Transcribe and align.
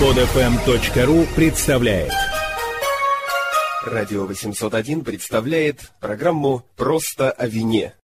Подфм.ру 0.00 1.26
представляет 1.34 2.12
Радио 3.84 4.26
801 4.26 5.02
представляет 5.02 5.90
программу 6.00 6.64
«Просто 6.76 7.32
о 7.32 7.48
вине». 7.48 7.94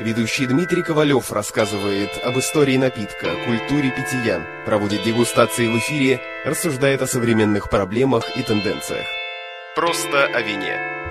Ведущий 0.00 0.46
Дмитрий 0.46 0.82
Ковалев 0.82 1.30
рассказывает 1.30 2.08
об 2.24 2.38
истории 2.38 2.78
напитка, 2.78 3.34
культуре 3.44 3.90
питья, 3.90 4.46
проводит 4.64 5.02
дегустации 5.02 5.68
в 5.68 5.76
эфире, 5.76 6.22
рассуждает 6.46 7.02
о 7.02 7.06
современных 7.06 7.68
проблемах 7.68 8.34
и 8.38 8.42
тенденциях. 8.42 9.06
«Просто 9.76 10.24
о 10.24 10.40
вине». 10.40 11.03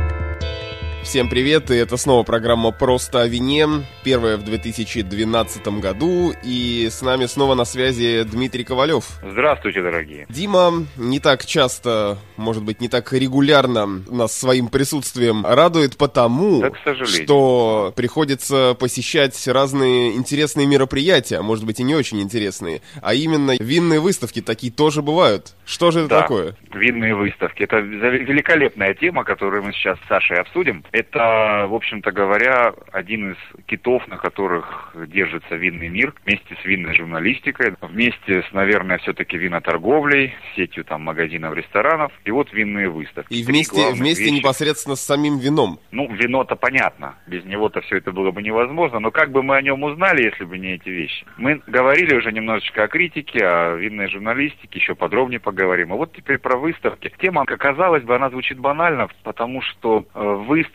Всем 1.04 1.30
привет, 1.30 1.70
и 1.70 1.76
это 1.76 1.98
снова 1.98 2.24
программа 2.24 2.72
«Просто 2.72 3.22
о 3.22 3.28
вине», 3.28 3.68
первая 4.06 4.38
в 4.38 4.44
2012 4.44 5.68
году, 5.80 6.34
и 6.44 6.88
с 6.90 7.02
нами 7.02 7.26
снова 7.26 7.56
на 7.56 7.66
связи 7.66 8.24
Дмитрий 8.24 8.64
Ковалев. 8.64 9.06
Здравствуйте, 9.22 9.82
дорогие. 9.84 10.26
Дима 10.30 10.86
не 10.96 11.20
так 11.20 11.46
часто, 11.46 12.18
может 12.38 12.64
быть, 12.64 12.80
не 12.80 12.88
так 12.88 13.12
регулярно 13.12 13.86
нас 14.10 14.36
своим 14.36 14.70
присутствием 14.70 15.46
радует, 15.46 15.98
потому 15.98 16.62
Да, 16.62 16.72
что 17.06 17.94
приходится 17.96 18.76
посещать 18.80 19.46
разные 19.48 20.16
интересные 20.16 20.66
мероприятия, 20.66 21.38
а 21.40 21.44
может 21.44 21.66
быть 21.66 21.82
и 21.82 21.84
не 21.84 21.96
очень 21.96 22.22
интересные, 22.22 22.82
а 23.02 23.14
именно 23.14 23.56
винные 23.60 24.00
выставки 24.00 24.42
такие 24.42 24.72
тоже 24.72 25.02
бывают. 25.02 25.54
Что 25.66 25.92
же 25.92 26.00
это 26.00 26.08
Да, 26.10 26.22
такое? 26.22 26.56
винные 26.74 27.14
выставки. 27.14 27.64
Это 27.64 27.78
ве- 27.78 28.24
великолепная 28.24 28.94
тема, 28.96 29.24
которую 29.24 29.64
мы 29.64 29.74
сейчас 29.74 30.00
с 30.00 30.08
Сашей 30.08 30.38
обсудим. 30.38 30.84
Это, 30.94 31.66
в 31.68 31.74
общем-то 31.74 32.12
говоря, 32.12 32.72
один 32.92 33.32
из 33.32 33.38
китов, 33.66 34.08
на 34.08 34.18
которых 34.18 34.96
держится 35.08 35.56
винный 35.56 35.90
мир, 35.90 36.14
вместе 36.24 36.56
с 36.62 36.66
винной 36.66 36.94
журналистикой, 36.94 37.74
вместе 37.82 38.44
с, 38.44 38.54
наверное, 38.54 39.00
все-таки 39.00 39.36
виноторговлей, 39.36 40.36
сетью 40.56 40.86
там 40.86 41.02
магазинов, 41.02 41.56
ресторанов, 41.56 42.12
и 42.26 42.30
вот 42.30 42.54
винные 42.54 42.90
выставки. 42.90 43.34
И 43.34 43.44
вместе, 43.44 43.92
вместе 43.92 44.26
вещи. 44.26 44.36
непосредственно 44.36 44.96
с 44.96 45.02
самим 45.02 45.40
вином. 45.40 45.80
Ну, 45.90 46.14
вино-то 46.14 46.56
понятно. 46.56 47.16
Без 47.26 47.44
него-то 47.44 47.82
все 47.82 47.98
это 47.98 48.12
было 48.12 48.30
бы 48.30 48.44
невозможно. 48.44 49.00
Но 49.00 49.10
как 49.10 49.32
бы 49.32 49.42
мы 49.42 49.56
о 49.56 49.64
нем 49.64 49.82
узнали, 49.82 50.26
если 50.26 50.44
бы 50.44 50.60
не 50.60 50.74
эти 50.74 50.90
вещи? 50.90 51.26
Мы 51.38 51.60
говорили 51.66 52.14
уже 52.14 52.32
немножечко 52.32 52.84
о 52.84 52.88
критике, 52.88 53.44
о 53.44 53.76
винной 53.78 54.10
журналистике, 54.12 54.78
еще 54.78 54.94
подробнее 54.94 55.40
поговорим. 55.40 55.92
А 55.92 55.96
вот 55.96 56.14
теперь 56.14 56.38
про 56.38 56.56
выставки. 56.56 57.12
Тема, 57.20 57.46
казалось 57.46 58.04
бы, 58.04 58.16
она 58.16 58.30
звучит 58.30 58.60
банально, 58.60 59.08
потому 59.24 59.64
что 59.64 60.06
э, 60.14 60.20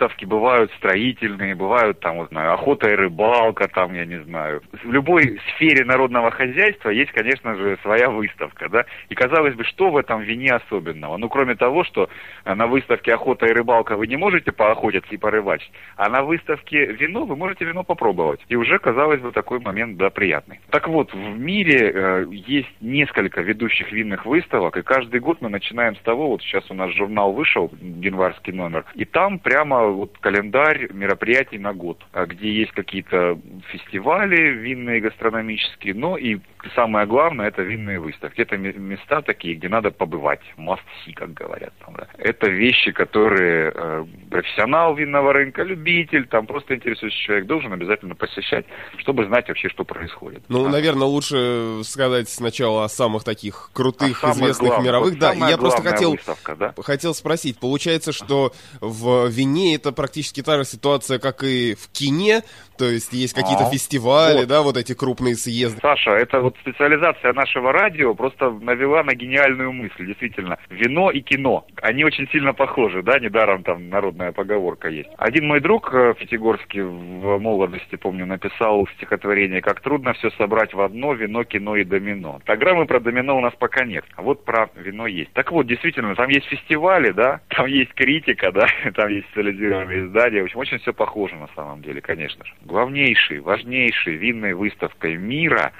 выставки 0.08 0.24
бывают 0.24 0.72
строительные, 0.78 1.54
бывают 1.54 2.00
там, 2.00 2.16
вот, 2.16 2.28
знаю, 2.28 2.54
охота 2.54 2.88
и 2.88 2.94
рыбалка, 2.94 3.68
там, 3.68 3.94
я 3.94 4.06
не 4.06 4.20
знаю. 4.22 4.62
В 4.84 4.90
любой 4.90 5.38
сфере 5.50 5.84
народного 5.84 6.30
хозяйства 6.30 6.90
есть, 6.90 7.12
конечно 7.12 7.54
же, 7.56 7.78
своя 7.82 8.08
выставка, 8.08 8.68
да? 8.68 8.84
И 9.10 9.14
казалось 9.14 9.54
бы, 9.54 9.64
что 9.64 9.90
в 9.90 9.96
этом 9.96 10.22
вине 10.22 10.52
особенного? 10.52 11.16
Ну, 11.18 11.28
кроме 11.28 11.54
того, 11.54 11.84
что 11.84 12.08
э, 12.44 12.54
на 12.54 12.66
выставке 12.66 13.14
охота 13.14 13.46
и 13.46 13.52
рыбалка 13.52 13.96
вы 13.96 14.06
не 14.06 14.16
можете 14.16 14.52
поохотиться 14.52 15.14
и 15.14 15.18
порыбачить, 15.18 15.70
а 15.96 16.08
на 16.08 16.22
выставке 16.22 16.86
вино 16.86 17.24
вы 17.24 17.36
можете 17.36 17.64
вино 17.64 17.84
попробовать. 17.84 18.40
И 18.48 18.56
уже, 18.56 18.78
казалось 18.78 19.20
бы, 19.20 19.32
такой 19.32 19.60
момент, 19.60 19.96
да, 19.98 20.10
приятный. 20.10 20.60
Так 20.70 20.88
вот, 20.88 21.12
в 21.12 21.38
мире 21.38 21.92
э, 21.94 22.24
есть 22.30 22.72
несколько 22.80 23.42
ведущих 23.42 23.92
винных 23.92 24.24
выставок, 24.24 24.76
и 24.76 24.82
каждый 24.82 25.20
год 25.20 25.38
мы 25.40 25.50
начинаем 25.50 25.96
с 25.96 26.00
того, 26.00 26.28
вот 26.28 26.42
сейчас 26.42 26.70
у 26.70 26.74
нас 26.74 26.90
журнал 26.92 27.32
вышел, 27.32 27.70
январский 27.80 28.52
номер, 28.52 28.84
и 28.94 29.04
там 29.04 29.38
прямо 29.38 29.97
вот 29.98 30.16
календарь 30.20 30.92
мероприятий 30.92 31.58
на 31.58 31.72
год, 31.72 31.98
а 32.12 32.26
где 32.26 32.50
есть 32.52 32.72
какие-то 32.72 33.38
фестивали 33.72 34.52
винные, 34.52 35.00
гастрономические, 35.00 35.94
но 35.94 36.16
и 36.16 36.38
самое 36.74 37.06
главное, 37.06 37.48
это 37.48 37.62
винные 37.62 37.98
выставки. 37.98 38.40
Это 38.40 38.56
ме- 38.56 38.72
места 38.72 39.22
такие, 39.22 39.54
где 39.56 39.68
надо 39.68 39.90
побывать, 39.90 40.40
must 40.56 40.80
see, 41.04 41.12
как 41.14 41.34
говорят 41.34 41.72
там, 41.84 41.94
да. 41.96 42.06
Это 42.18 42.48
вещи, 42.48 42.92
которые 42.92 43.72
э, 43.74 44.04
профессионал 44.30 44.94
винного 44.94 45.32
рынка, 45.32 45.62
любитель, 45.62 46.26
там 46.28 46.46
просто 46.46 46.76
интересующийся 46.76 47.26
человек 47.26 47.46
должен 47.46 47.72
обязательно 47.72 48.14
посещать, 48.14 48.66
чтобы 48.98 49.26
знать 49.26 49.48
вообще, 49.48 49.68
что 49.68 49.84
происходит. 49.84 50.42
Ну, 50.48 50.66
А- 50.66 50.68
наверное, 50.68 51.06
лучше 51.08 51.80
сказать 51.82 52.28
сначала 52.28 52.84
о 52.84 52.88
самых 52.88 53.24
таких 53.24 53.70
крутых, 53.72 54.22
а 54.22 54.30
известных 54.30 54.68
главное, 54.68 54.88
мировых. 54.88 55.10
вот 55.10 55.18
да, 55.18 55.32
я 55.32 55.58
просто 55.58 55.82
хотел 55.82 56.12
выставка, 56.12 56.54
да? 56.56 56.74
Хотел 56.82 57.14
спросить, 57.14 57.58
получается, 57.58 58.12
что 58.12 58.52
в 58.80 59.26
вине 59.28 59.74
это 59.74 59.87
практически 59.92 60.42
та 60.42 60.56
же 60.58 60.64
ситуация, 60.64 61.18
как 61.18 61.42
и 61.42 61.74
в 61.74 61.88
кине, 61.88 62.42
то 62.78 62.86
есть 62.86 63.12
есть 63.12 63.34
какие-то 63.34 63.64
А, 63.64 63.70
фестивали, 63.70 64.40
вот. 64.40 64.48
да, 64.48 64.62
вот 64.62 64.76
эти 64.76 64.94
крупные 64.94 65.34
съезды. 65.34 65.80
Саша, 65.82 66.12
это 66.12 66.40
вот 66.40 66.56
специализация 66.60 67.32
нашего 67.32 67.72
радио 67.72 68.14
просто 68.14 68.50
навела 68.50 69.02
на 69.02 69.14
гениальную 69.14 69.72
мысль, 69.72 70.06
действительно. 70.06 70.58
Вино 70.70 71.10
и 71.10 71.20
кино, 71.20 71.66
они 71.82 72.04
очень 72.04 72.28
сильно 72.30 72.54
похожи, 72.54 73.02
да, 73.02 73.18
недаром 73.18 73.62
там 73.62 73.88
народная 73.88 74.32
поговорка 74.32 74.88
есть. 74.88 75.10
Один 75.18 75.46
мой 75.46 75.60
друг 75.60 75.92
э, 75.92 76.14
Пятигорский 76.18 76.82
в 76.82 77.38
молодости, 77.38 77.96
помню, 77.96 78.26
написал 78.26 78.86
стихотворение 78.96 79.60
«Как 79.60 79.80
трудно 79.80 80.12
все 80.14 80.30
собрать 80.32 80.74
в 80.74 80.80
одно, 80.80 81.12
вино, 81.14 81.44
кино 81.44 81.76
и 81.76 81.84
домино». 81.84 82.40
Программы 82.44 82.86
про 82.86 83.00
домино 83.00 83.36
у 83.36 83.40
нас 83.40 83.54
пока 83.58 83.84
нет, 83.84 84.04
а 84.14 84.22
вот 84.22 84.44
про 84.44 84.70
вино 84.76 85.06
есть. 85.06 85.32
Так 85.32 85.50
вот, 85.52 85.66
действительно, 85.66 86.14
там 86.14 86.28
есть 86.28 86.46
фестивали, 86.46 87.10
да, 87.10 87.40
там 87.48 87.66
есть 87.66 87.92
критика, 87.94 88.52
да, 88.52 88.66
там 88.94 89.08
есть 89.08 89.26
специализированные 89.28 90.06
издания, 90.06 90.42
в 90.42 90.44
общем, 90.44 90.58
очень 90.58 90.78
все 90.78 90.92
похоже 90.92 91.36
на 91.36 91.48
самом 91.54 91.82
деле, 91.82 92.00
конечно 92.00 92.44
же. 92.44 92.54
Главнейшей, 92.68 93.40
важнейшей 93.40 94.16
винной 94.16 94.52
выставкой 94.52 95.16
мира 95.16 95.72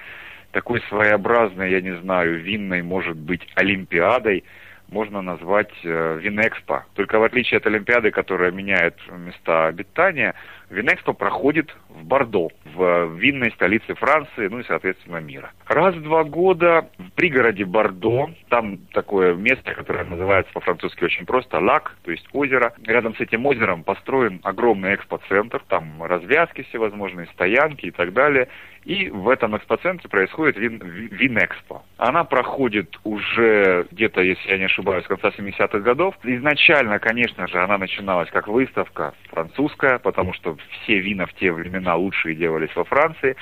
такой 0.53 0.81
своеобразной, 0.89 1.71
я 1.71 1.83
не 1.83 1.95
знаю, 2.01 2.41
винной, 2.41 2.81
может 2.81 3.19
быть, 3.19 3.47
олимпиадой 3.57 4.43
можно 4.91 5.23
назвать 5.23 5.73
э, 5.85 6.19
Винэкспо. 6.21 6.85
Только 6.95 7.19
в 7.19 7.23
отличие 7.23 7.59
от 7.59 7.67
Олимпиады, 7.67 8.11
которая 8.11 8.51
меняет 8.51 8.97
места 9.11 9.67
обитания, 9.67 10.35
Винэкспо 10.71 11.13
проходит 11.15 11.75
в 11.89 12.05
Бордо, 12.05 12.49
в 12.75 13.15
винной 13.17 13.51
столице 13.53 13.95
Франции, 13.95 14.49
ну 14.49 14.61
и, 14.61 14.65
соответственно, 14.65 15.19
мира. 15.19 15.53
Раз 15.67 15.95
в 15.95 16.03
два 16.03 16.25
года 16.25 16.89
в 16.99 17.11
пригороде 17.13 17.65
Бордо, 17.65 18.31
там 18.49 18.79
такое 18.93 19.35
место, 19.35 19.75
которое 19.75 20.05
называется 20.05 20.53
по-французски 20.53 21.05
очень 21.05 21.27
просто 21.27 21.59
Лак, 21.59 21.97
то 22.05 22.11
есть 22.11 22.27
озеро. 22.33 22.75
Рядом 22.85 23.15
с 23.17 23.21
этим 23.21 23.47
озером 23.47 23.83
построен 23.83 24.41
огромный 24.43 24.95
экспоцентр, 24.95 25.63
там 25.69 26.03
развязки 26.03 26.63
всевозможные, 26.63 27.27
стоянки 27.29 27.87
и 27.87 27.91
так 27.91 28.13
далее. 28.13 28.49
И 28.85 29.11
в 29.11 29.29
этом 29.29 29.57
экспоцентре 29.57 30.09
происходит 30.09 30.57
вин, 30.57 30.79
ви- 30.79 31.09
Винэкспо. 31.09 31.83
Она 31.97 32.25
проходит 32.25 32.99
уже 33.05 33.87
где-то, 33.91 34.23
если 34.23 34.51
я 34.51 34.59
не 34.59 34.65
ошибаюсь, 34.65 35.05
конца 35.07 35.31
70-х 35.31 35.81
годов. 35.81 36.15
Изначально, 36.23 36.99
конечно 36.99 37.47
же, 37.49 37.63
она 37.63 37.79
начиналась 37.79 38.31
как 38.31 38.49
выставка 38.49 39.15
французская, 39.31 39.99
потому 39.99 40.33
что 40.33 40.57
все 40.71 40.99
вина 41.01 41.27
в 41.27 41.35
те 41.35 41.53
времена 41.53 41.97
лучшие 41.97 42.35
делались 42.35 42.75
во 42.75 42.85
Франции. 42.85 43.37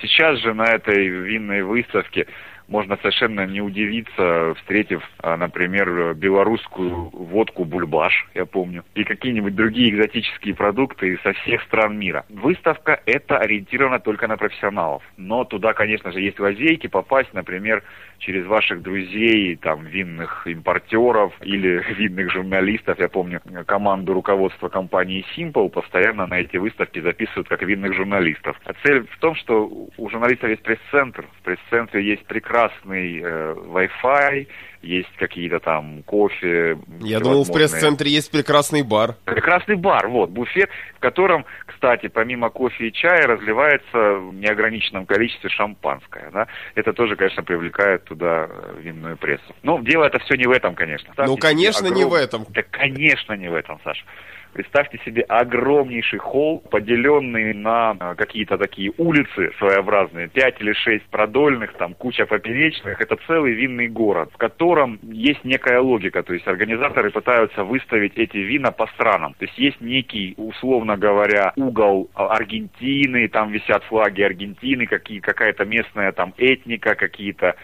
Сейчас 0.00 0.38
же 0.40 0.54
на 0.54 0.64
этой 0.64 1.06
винной 1.06 1.62
выставке 1.62 2.26
можно 2.72 2.96
совершенно 2.96 3.46
не 3.46 3.60
удивиться, 3.60 4.54
встретив, 4.54 5.02
а, 5.18 5.36
например, 5.36 6.14
белорусскую 6.14 7.10
водку 7.12 7.64
бульбаш, 7.66 8.28
я 8.34 8.46
помню, 8.46 8.82
и 8.94 9.04
какие-нибудь 9.04 9.54
другие 9.54 9.90
экзотические 9.90 10.54
продукты 10.54 11.18
со 11.22 11.34
всех 11.34 11.62
стран 11.64 11.98
мира. 11.98 12.24
Выставка 12.30 12.98
это 13.04 13.36
ориентирована 13.36 14.00
только 14.00 14.26
на 14.26 14.38
профессионалов, 14.38 15.02
но 15.18 15.44
туда, 15.44 15.74
конечно 15.74 16.12
же, 16.12 16.20
есть 16.22 16.40
лазейки 16.40 16.86
попасть, 16.86 17.34
например, 17.34 17.82
через 18.18 18.46
ваших 18.46 18.82
друзей, 18.82 19.56
там, 19.56 19.84
винных 19.84 20.46
импортеров 20.46 21.34
или 21.42 21.84
винных 21.98 22.32
журналистов. 22.32 22.98
Я 22.98 23.08
помню, 23.08 23.42
команду 23.66 24.14
руководства 24.14 24.68
компании 24.68 25.26
Simple 25.36 25.68
постоянно 25.68 26.26
на 26.26 26.40
эти 26.40 26.56
выставки 26.56 27.00
записывают 27.00 27.48
как 27.48 27.62
винных 27.62 27.94
журналистов. 27.94 28.58
А 28.64 28.72
цель 28.84 29.06
в 29.08 29.18
том, 29.18 29.34
что 29.34 29.68
у 29.96 30.08
журналистов 30.08 30.48
есть 30.48 30.62
пресс-центр. 30.62 31.26
В 31.40 31.44
пресс-центре 31.44 32.02
есть 32.02 32.24
прекрасный 32.24 32.61
э, 32.66 33.54
Wi-Fi, 33.56 34.46
есть 34.82 35.14
какие-то 35.16 35.60
там 35.60 36.02
кофе. 36.02 36.78
Я 37.00 37.20
думал, 37.20 37.44
в 37.44 37.52
пресс-центре 37.52 38.10
есть 38.10 38.30
прекрасный 38.30 38.82
бар. 38.82 39.14
Прекрасный 39.24 39.76
бар, 39.76 40.08
вот, 40.08 40.30
буфет, 40.30 40.70
в 40.96 41.00
котором, 41.00 41.44
кстати, 41.66 42.08
помимо 42.08 42.50
кофе 42.50 42.88
и 42.88 42.92
чая 42.92 43.26
разливается 43.26 44.14
в 44.18 44.34
неограниченном 44.34 45.06
количестве 45.06 45.50
шампанское, 45.50 46.30
да. 46.32 46.48
Это 46.74 46.92
тоже, 46.92 47.16
конечно, 47.16 47.42
привлекает 47.42 48.04
туда 48.04 48.48
э, 48.48 48.80
винную 48.80 49.16
прессу. 49.16 49.54
Но 49.62 49.80
дело 49.80 50.04
это 50.04 50.18
все 50.18 50.34
не 50.34 50.46
в 50.46 50.50
этом, 50.50 50.74
конечно. 50.74 51.08
Ну, 51.16 51.36
Ставьте 51.36 51.40
конечно, 51.40 51.88
себе 51.88 51.96
не 51.96 52.04
в 52.04 52.08
огром- 52.08 52.24
этом. 52.24 52.46
Да, 52.50 52.62
конечно, 52.70 53.32
не 53.34 53.48
в 53.48 53.54
этом, 53.54 53.80
Саша. 53.84 54.04
Представьте 54.52 54.98
себе 55.04 55.22
огромнейший 55.22 56.18
холл, 56.18 56.60
поделенный 56.70 57.54
на 57.54 57.96
э, 57.98 58.14
какие-то 58.16 58.58
такие 58.58 58.92
улицы 58.98 59.50
своеобразные, 59.58 60.28
пять 60.28 60.60
или 60.60 60.72
шесть 60.72 61.06
продольных, 61.06 61.72
там 61.74 61.94
куча 61.94 62.26
поперечных. 62.26 63.00
Это 63.00 63.16
целый 63.26 63.52
винный 63.54 63.88
город, 63.88 64.30
в 64.34 64.36
котором 64.36 64.98
есть 65.02 65.42
некая 65.44 65.80
логика. 65.80 66.22
То 66.22 66.34
есть 66.34 66.46
организаторы 66.46 67.10
пытаются 67.10 67.64
выставить 67.64 68.16
эти 68.16 68.36
вина 68.36 68.72
по 68.72 68.86
странам. 68.88 69.34
То 69.38 69.46
есть 69.46 69.58
есть 69.58 69.80
некий, 69.80 70.34
условно 70.36 70.98
говоря, 70.98 71.52
угол 71.56 72.10
Аргентины, 72.14 73.28
там 73.28 73.52
висят 73.52 73.84
флаги 73.84 74.20
Аргентины, 74.20 74.86
какие, 74.86 75.20
какая-то 75.20 75.64
местная 75.64 76.12
там 76.12 76.34
этника, 76.36 76.94
какие-то 76.94 77.56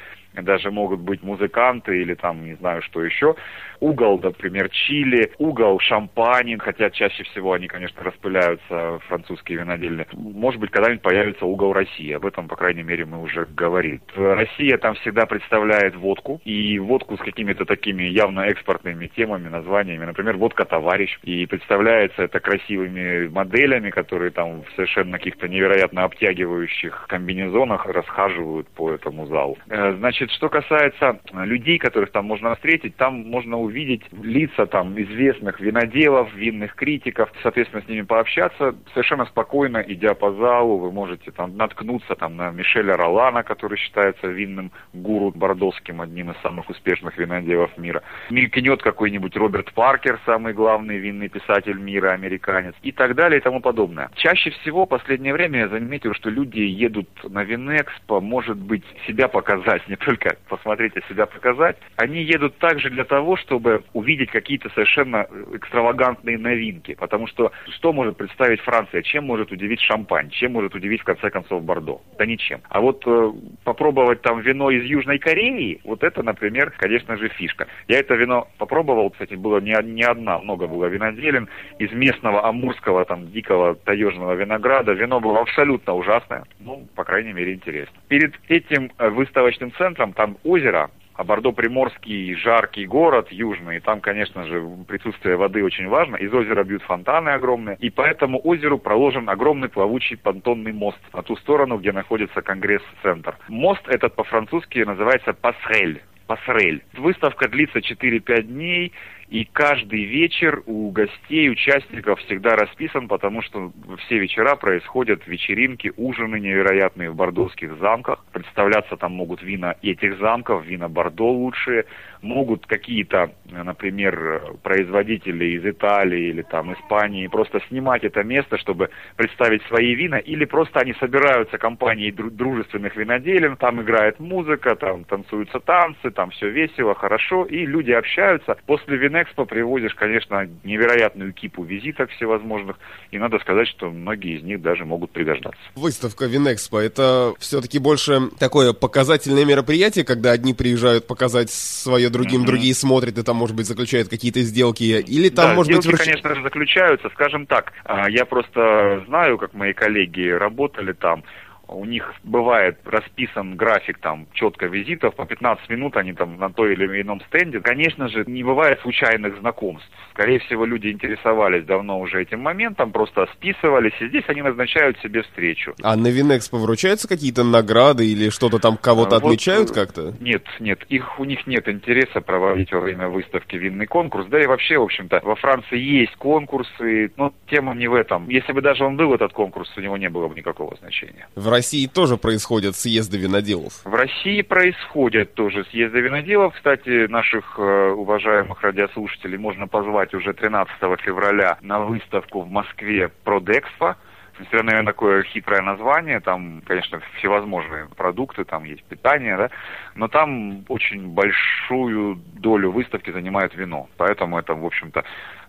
даже 0.42 0.70
могут 0.70 1.00
быть 1.00 1.22
музыканты 1.22 2.00
или 2.00 2.14
там, 2.14 2.44
не 2.44 2.54
знаю, 2.54 2.82
что 2.82 3.02
еще. 3.02 3.34
Угол, 3.80 4.20
например, 4.22 4.68
чили, 4.70 5.32
угол 5.38 5.78
шампанин, 5.80 6.58
хотя 6.58 6.90
чаще 6.90 7.22
всего 7.24 7.52
они, 7.52 7.68
конечно, 7.68 8.02
распыляются, 8.02 8.98
французские 9.06 9.58
винодельни. 9.58 10.06
Может 10.12 10.60
быть, 10.60 10.70
когда-нибудь 10.70 11.02
появится 11.02 11.46
угол 11.46 11.72
России, 11.72 12.12
об 12.12 12.26
этом, 12.26 12.48
по 12.48 12.56
крайней 12.56 12.82
мере, 12.82 13.04
мы 13.04 13.22
уже 13.22 13.46
говорили. 13.46 14.00
Россия 14.16 14.78
там 14.78 14.94
всегда 14.96 15.26
представляет 15.26 15.94
водку, 15.96 16.40
и 16.44 16.78
водку 16.78 17.16
с 17.16 17.20
какими-то 17.20 17.64
такими 17.64 18.04
явно 18.04 18.40
экспортными 18.40 19.06
темами, 19.06 19.48
названиями, 19.48 20.04
например, 20.04 20.36
водка 20.36 20.64
«Товарищ», 20.64 21.18
и 21.22 21.46
представляется 21.46 22.22
это 22.22 22.40
красивыми 22.40 23.28
моделями, 23.28 23.90
которые 23.90 24.30
там 24.30 24.62
в 24.62 24.70
совершенно 24.74 25.18
каких-то 25.18 25.48
невероятно 25.48 26.04
обтягивающих 26.04 27.06
комбинезонах 27.08 27.86
расхаживают 27.86 28.68
по 28.68 28.90
этому 28.90 29.26
залу. 29.26 29.56
Э, 29.68 29.92
значит, 30.28 30.36
что 30.36 30.48
касается 30.48 31.20
людей, 31.32 31.78
которых 31.78 32.12
там 32.12 32.26
можно 32.26 32.54
встретить, 32.54 32.96
там 32.96 33.28
можно 33.28 33.58
увидеть 33.58 34.02
лица 34.12 34.66
там 34.66 35.00
известных 35.00 35.60
виноделов, 35.60 36.32
винных 36.34 36.74
критиков, 36.74 37.30
соответственно, 37.42 37.82
с 37.82 37.88
ними 37.88 38.02
пообщаться 38.02 38.74
совершенно 38.92 39.26
спокойно, 39.26 39.84
идя 39.86 40.14
по 40.14 40.32
залу, 40.32 40.78
вы 40.78 40.92
можете 40.92 41.30
там 41.30 41.56
наткнуться 41.56 42.14
там 42.14 42.36
на 42.36 42.50
Мишеля 42.50 42.96
Ролана, 42.96 43.42
который 43.42 43.78
считается 43.78 44.26
винным 44.26 44.70
гуру 44.92 45.32
бордовским, 45.34 46.00
одним 46.00 46.30
из 46.30 46.36
самых 46.42 46.68
успешных 46.70 47.16
виноделов 47.18 47.76
мира. 47.78 48.02
Мелькнет 48.30 48.82
какой-нибудь 48.82 49.36
Роберт 49.36 49.72
Паркер, 49.72 50.20
самый 50.26 50.52
главный 50.52 50.98
винный 50.98 51.28
писатель 51.28 51.78
мира, 51.78 52.12
американец, 52.12 52.74
и 52.82 52.92
так 52.92 53.14
далее 53.14 53.38
и 53.38 53.42
тому 53.42 53.60
подобное. 53.60 54.10
Чаще 54.14 54.50
всего 54.50 54.84
в 54.84 54.88
последнее 54.88 55.32
время 55.32 55.60
я 55.60 55.68
заметил, 55.68 56.14
что 56.14 56.30
люди 56.30 56.60
едут 56.60 57.08
на 57.24 57.44
Винэкспо, 57.44 58.20
может 58.20 58.58
быть, 58.58 58.84
себя 59.06 59.28
показать, 59.28 59.82
не 59.88 59.96
только 59.96 60.17
посмотреть, 60.48 60.96
а 60.96 61.00
себя 61.08 61.26
показать. 61.26 61.76
Они 61.96 62.22
едут 62.22 62.58
также 62.58 62.90
для 62.90 63.04
того, 63.04 63.36
чтобы 63.36 63.84
увидеть 63.92 64.30
какие-то 64.30 64.68
совершенно 64.70 65.26
экстравагантные 65.52 66.38
новинки. 66.38 66.94
Потому 66.94 67.26
что 67.26 67.52
что 67.76 67.92
может 67.92 68.16
представить 68.16 68.60
Франция? 68.60 69.02
Чем 69.02 69.24
может 69.24 69.52
удивить 69.52 69.80
Шампань? 69.80 70.30
Чем 70.30 70.52
может 70.52 70.74
удивить, 70.74 71.00
в 71.00 71.04
конце 71.04 71.30
концов, 71.30 71.62
Бордо? 71.62 72.00
Да 72.18 72.26
ничем. 72.26 72.60
А 72.68 72.80
вот 72.80 73.02
э, 73.06 73.32
попробовать 73.64 74.22
там 74.22 74.40
вино 74.40 74.70
из 74.70 74.84
Южной 74.84 75.18
Кореи, 75.18 75.80
вот 75.84 76.02
это, 76.02 76.22
например, 76.22 76.72
конечно 76.76 77.16
же, 77.16 77.28
фишка. 77.28 77.66
Я 77.86 77.98
это 77.98 78.14
вино 78.14 78.48
попробовал, 78.58 79.10
кстати, 79.10 79.34
было 79.34 79.60
не, 79.60 79.76
не 79.84 80.02
одна, 80.02 80.38
много 80.38 80.66
было 80.66 80.86
виноделин. 80.86 81.48
Из 81.78 81.92
местного 81.92 82.46
амурского, 82.46 83.04
там, 83.04 83.30
дикого 83.30 83.74
таежного 83.74 84.34
винограда. 84.34 84.92
Вино 84.92 85.20
было 85.20 85.40
абсолютно 85.40 85.94
ужасное. 85.94 86.44
Ну, 86.60 86.86
по 86.94 87.04
крайней 87.04 87.32
мере, 87.32 87.54
интересно. 87.54 87.96
Перед 88.08 88.34
этим 88.48 88.90
э, 88.98 89.08
выставочным 89.08 89.72
центром 89.72 89.97
там 90.12 90.36
озеро, 90.44 90.90
а 91.18 91.24
Бордо 91.24 91.50
Приморский 91.50 92.34
жаркий 92.36 92.86
город, 92.86 93.32
южный, 93.32 93.78
и 93.78 93.80
там, 93.80 94.00
конечно 94.00 94.44
же, 94.46 94.64
присутствие 94.86 95.36
воды 95.36 95.64
очень 95.64 95.88
важно. 95.88 96.14
Из 96.14 96.32
озера 96.32 96.62
бьют 96.62 96.82
фонтаны 96.82 97.30
огромные, 97.30 97.76
и 97.80 97.90
по 97.90 98.02
этому 98.02 98.40
озеру 98.42 98.78
проложен 98.78 99.28
огромный 99.28 99.68
плавучий 99.68 100.16
понтонный 100.16 100.72
мост 100.72 101.00
на 101.12 101.22
ту 101.22 101.34
сторону, 101.36 101.78
где 101.78 101.90
находится 101.90 102.40
Конгресс-центр. 102.40 103.36
Мост 103.48 103.82
этот 103.88 104.14
по-французски 104.14 104.78
называется 104.78 105.32
«пасрель». 105.32 106.02
Пасрель. 106.28 106.82
Выставка 106.92 107.48
длится 107.48 107.78
4-5 107.78 108.42
дней, 108.42 108.92
и 109.30 109.44
каждый 109.44 110.04
вечер 110.04 110.62
у 110.64 110.90
гостей, 110.90 111.50
участников 111.50 112.18
всегда 112.20 112.56
расписан, 112.56 113.08
потому 113.08 113.42
что 113.42 113.72
все 113.98 114.18
вечера 114.18 114.56
происходят 114.56 115.26
вечеринки, 115.26 115.92
ужины 115.98 116.40
невероятные 116.40 117.10
в 117.10 117.14
бордовских 117.14 117.76
замках. 117.78 118.24
Представляться 118.32 118.96
там 118.96 119.12
могут 119.12 119.42
вина 119.42 119.74
этих 119.82 120.18
замков, 120.18 120.64
вина 120.64 120.88
Бордо 120.88 121.26
лучшие. 121.26 121.84
Могут 122.22 122.66
какие-то, 122.66 123.30
например, 123.50 124.54
производители 124.62 125.56
из 125.56 125.66
Италии 125.66 126.30
или 126.30 126.42
там 126.42 126.72
Испании 126.72 127.26
просто 127.26 127.60
снимать 127.68 128.04
это 128.04 128.24
место, 128.24 128.56
чтобы 128.56 128.88
представить 129.16 129.62
свои 129.64 129.94
вина. 129.94 130.16
Или 130.16 130.46
просто 130.46 130.80
они 130.80 130.94
собираются 130.94 131.58
компанией 131.58 132.12
дружественных 132.12 132.96
виноделин, 132.96 133.56
там 133.56 133.82
играет 133.82 134.18
музыка, 134.20 134.74
там 134.74 135.04
танцуются 135.04 135.60
танцы, 135.60 136.10
там 136.18 136.32
все 136.32 136.48
весело, 136.50 136.96
хорошо, 136.96 137.44
и 137.44 137.64
люди 137.64 137.92
общаются. 137.92 138.56
После 138.66 138.96
Винэкспо 138.96 139.44
привозишь, 139.44 139.94
конечно, 139.94 140.48
невероятную 140.64 141.32
кипу 141.32 141.62
визиток 141.62 142.10
всевозможных, 142.10 142.76
и 143.12 143.18
надо 143.18 143.38
сказать, 143.38 143.68
что 143.68 143.88
многие 143.88 144.38
из 144.38 144.42
них 144.42 144.60
даже 144.60 144.84
могут 144.84 145.12
пригождаться. 145.12 145.60
Выставка 145.76 146.24
Винэкспо— 146.24 146.78
это 146.80 147.34
все-таки 147.38 147.78
больше 147.78 148.30
такое 148.36 148.72
показательное 148.72 149.44
мероприятие, 149.44 150.04
когда 150.04 150.32
одни 150.32 150.54
приезжают 150.54 151.06
показать 151.06 151.50
свое 151.50 152.10
другим, 152.10 152.42
mm-hmm. 152.42 152.46
другие 152.46 152.74
смотрят, 152.74 153.16
и 153.16 153.22
там, 153.22 153.36
может 153.36 153.54
быть, 153.54 153.66
заключают 153.66 154.08
какие-то 154.08 154.40
сделки, 154.40 154.82
или 154.82 155.28
там, 155.28 155.50
да, 155.50 155.54
может 155.54 155.70
сделки, 155.70 155.86
быть... 155.86 156.00
Конечно 156.04 156.34
же, 156.34 156.42
заключаются, 156.42 157.10
скажем 157.10 157.46
так. 157.46 157.72
А, 157.84 158.10
я 158.10 158.24
просто 158.24 159.04
знаю, 159.06 159.38
как 159.38 159.54
мои 159.54 159.72
коллеги 159.72 160.30
работали 160.30 160.94
там, 160.94 161.22
у 161.68 161.84
них 161.84 162.14
бывает 162.24 162.78
расписан 162.84 163.56
график 163.56 163.98
там 163.98 164.26
четко 164.32 164.66
визитов, 164.66 165.14
по 165.14 165.26
15 165.26 165.68
минут 165.70 165.96
они 165.96 166.12
там 166.12 166.38
на 166.38 166.50
той 166.50 166.72
или 166.72 167.02
ином 167.02 167.20
стенде. 167.28 167.60
Конечно 167.60 168.08
же, 168.08 168.24
не 168.26 168.42
бывает 168.42 168.80
случайных 168.80 169.38
знакомств. 169.38 169.88
Скорее 170.12 170.40
всего, 170.40 170.64
люди 170.64 170.88
интересовались 170.88 171.64
давно 171.64 172.00
уже 172.00 172.22
этим 172.22 172.40
моментом, 172.40 172.92
просто 172.92 173.26
списывались, 173.34 173.92
и 174.00 174.08
здесь 174.08 174.24
они 174.28 174.42
назначают 174.42 174.98
себе 175.00 175.22
встречу. 175.22 175.74
А 175.82 175.96
на 175.96 176.08
Винэкспо 176.08 176.58
вручаются 176.58 177.08
какие-то 177.08 177.44
награды 177.44 178.06
или 178.06 178.30
что-то 178.30 178.58
там 178.58 178.76
кого-то 178.76 179.16
а, 179.16 179.18
отмечают 179.18 179.68
вот, 179.68 179.74
как-то? 179.74 180.14
Нет, 180.20 180.44
нет, 180.60 180.84
их, 180.88 181.20
у 181.20 181.24
них 181.24 181.46
нет 181.46 181.68
интереса 181.68 182.20
проводить 182.20 182.72
во 182.72 182.80
время 182.80 183.08
выставки 183.08 183.56
винный 183.56 183.86
конкурс. 183.86 184.26
Да 184.28 184.42
и 184.42 184.46
вообще, 184.46 184.78
в 184.78 184.82
общем-то, 184.82 185.20
во 185.22 185.36
Франции 185.36 185.78
есть 185.78 186.16
конкурсы, 186.16 187.12
но 187.16 187.32
тема 187.48 187.74
не 187.74 187.88
в 187.88 187.94
этом. 187.94 188.28
Если 188.28 188.52
бы 188.52 188.62
даже 188.62 188.84
он 188.84 188.96
был, 188.96 189.14
этот 189.14 189.32
конкурс, 189.32 189.70
у 189.76 189.80
него 189.80 189.96
не 189.96 190.08
было 190.08 190.28
бы 190.28 190.34
никакого 190.34 190.76
значения. 190.76 191.28
В 191.34 191.48
России 191.58 191.86
тоже 191.86 192.16
происходят 192.16 192.76
съезды 192.76 193.18
виноделов? 193.18 193.80
В 193.84 193.92
России 193.92 194.42
происходят 194.42 195.34
тоже 195.34 195.64
съезды 195.70 196.00
виноделов. 196.00 196.54
Кстати, 196.54 197.08
наших 197.08 197.58
э, 197.58 197.90
уважаемых 197.90 198.62
радиослушателей 198.62 199.38
можно 199.38 199.66
позвать 199.66 200.14
уже 200.14 200.34
13 200.34 200.72
февраля 201.00 201.58
на 201.60 201.80
выставку 201.80 202.42
в 202.42 202.48
Москве 202.48 203.10
Продэкспо. 203.24 203.96
Несмотря 204.38 204.82
на 204.82 204.92
такое 204.92 205.24
хитрое 205.24 205.62
название, 205.62 206.20
там, 206.20 206.62
конечно, 206.64 207.00
всевозможные 207.18 207.88
продукты, 207.96 208.44
там 208.44 208.62
есть 208.62 208.84
питание, 208.84 209.36
да, 209.36 209.50
но 209.96 210.06
там 210.06 210.64
очень 210.68 211.08
большую 211.08 212.20
долю 212.34 212.70
выставки 212.70 213.10
занимает 213.10 213.56
вино. 213.56 213.88
Поэтому 213.96 214.38
это, 214.38 214.54
в 214.54 214.64
общем-то, 214.64 215.02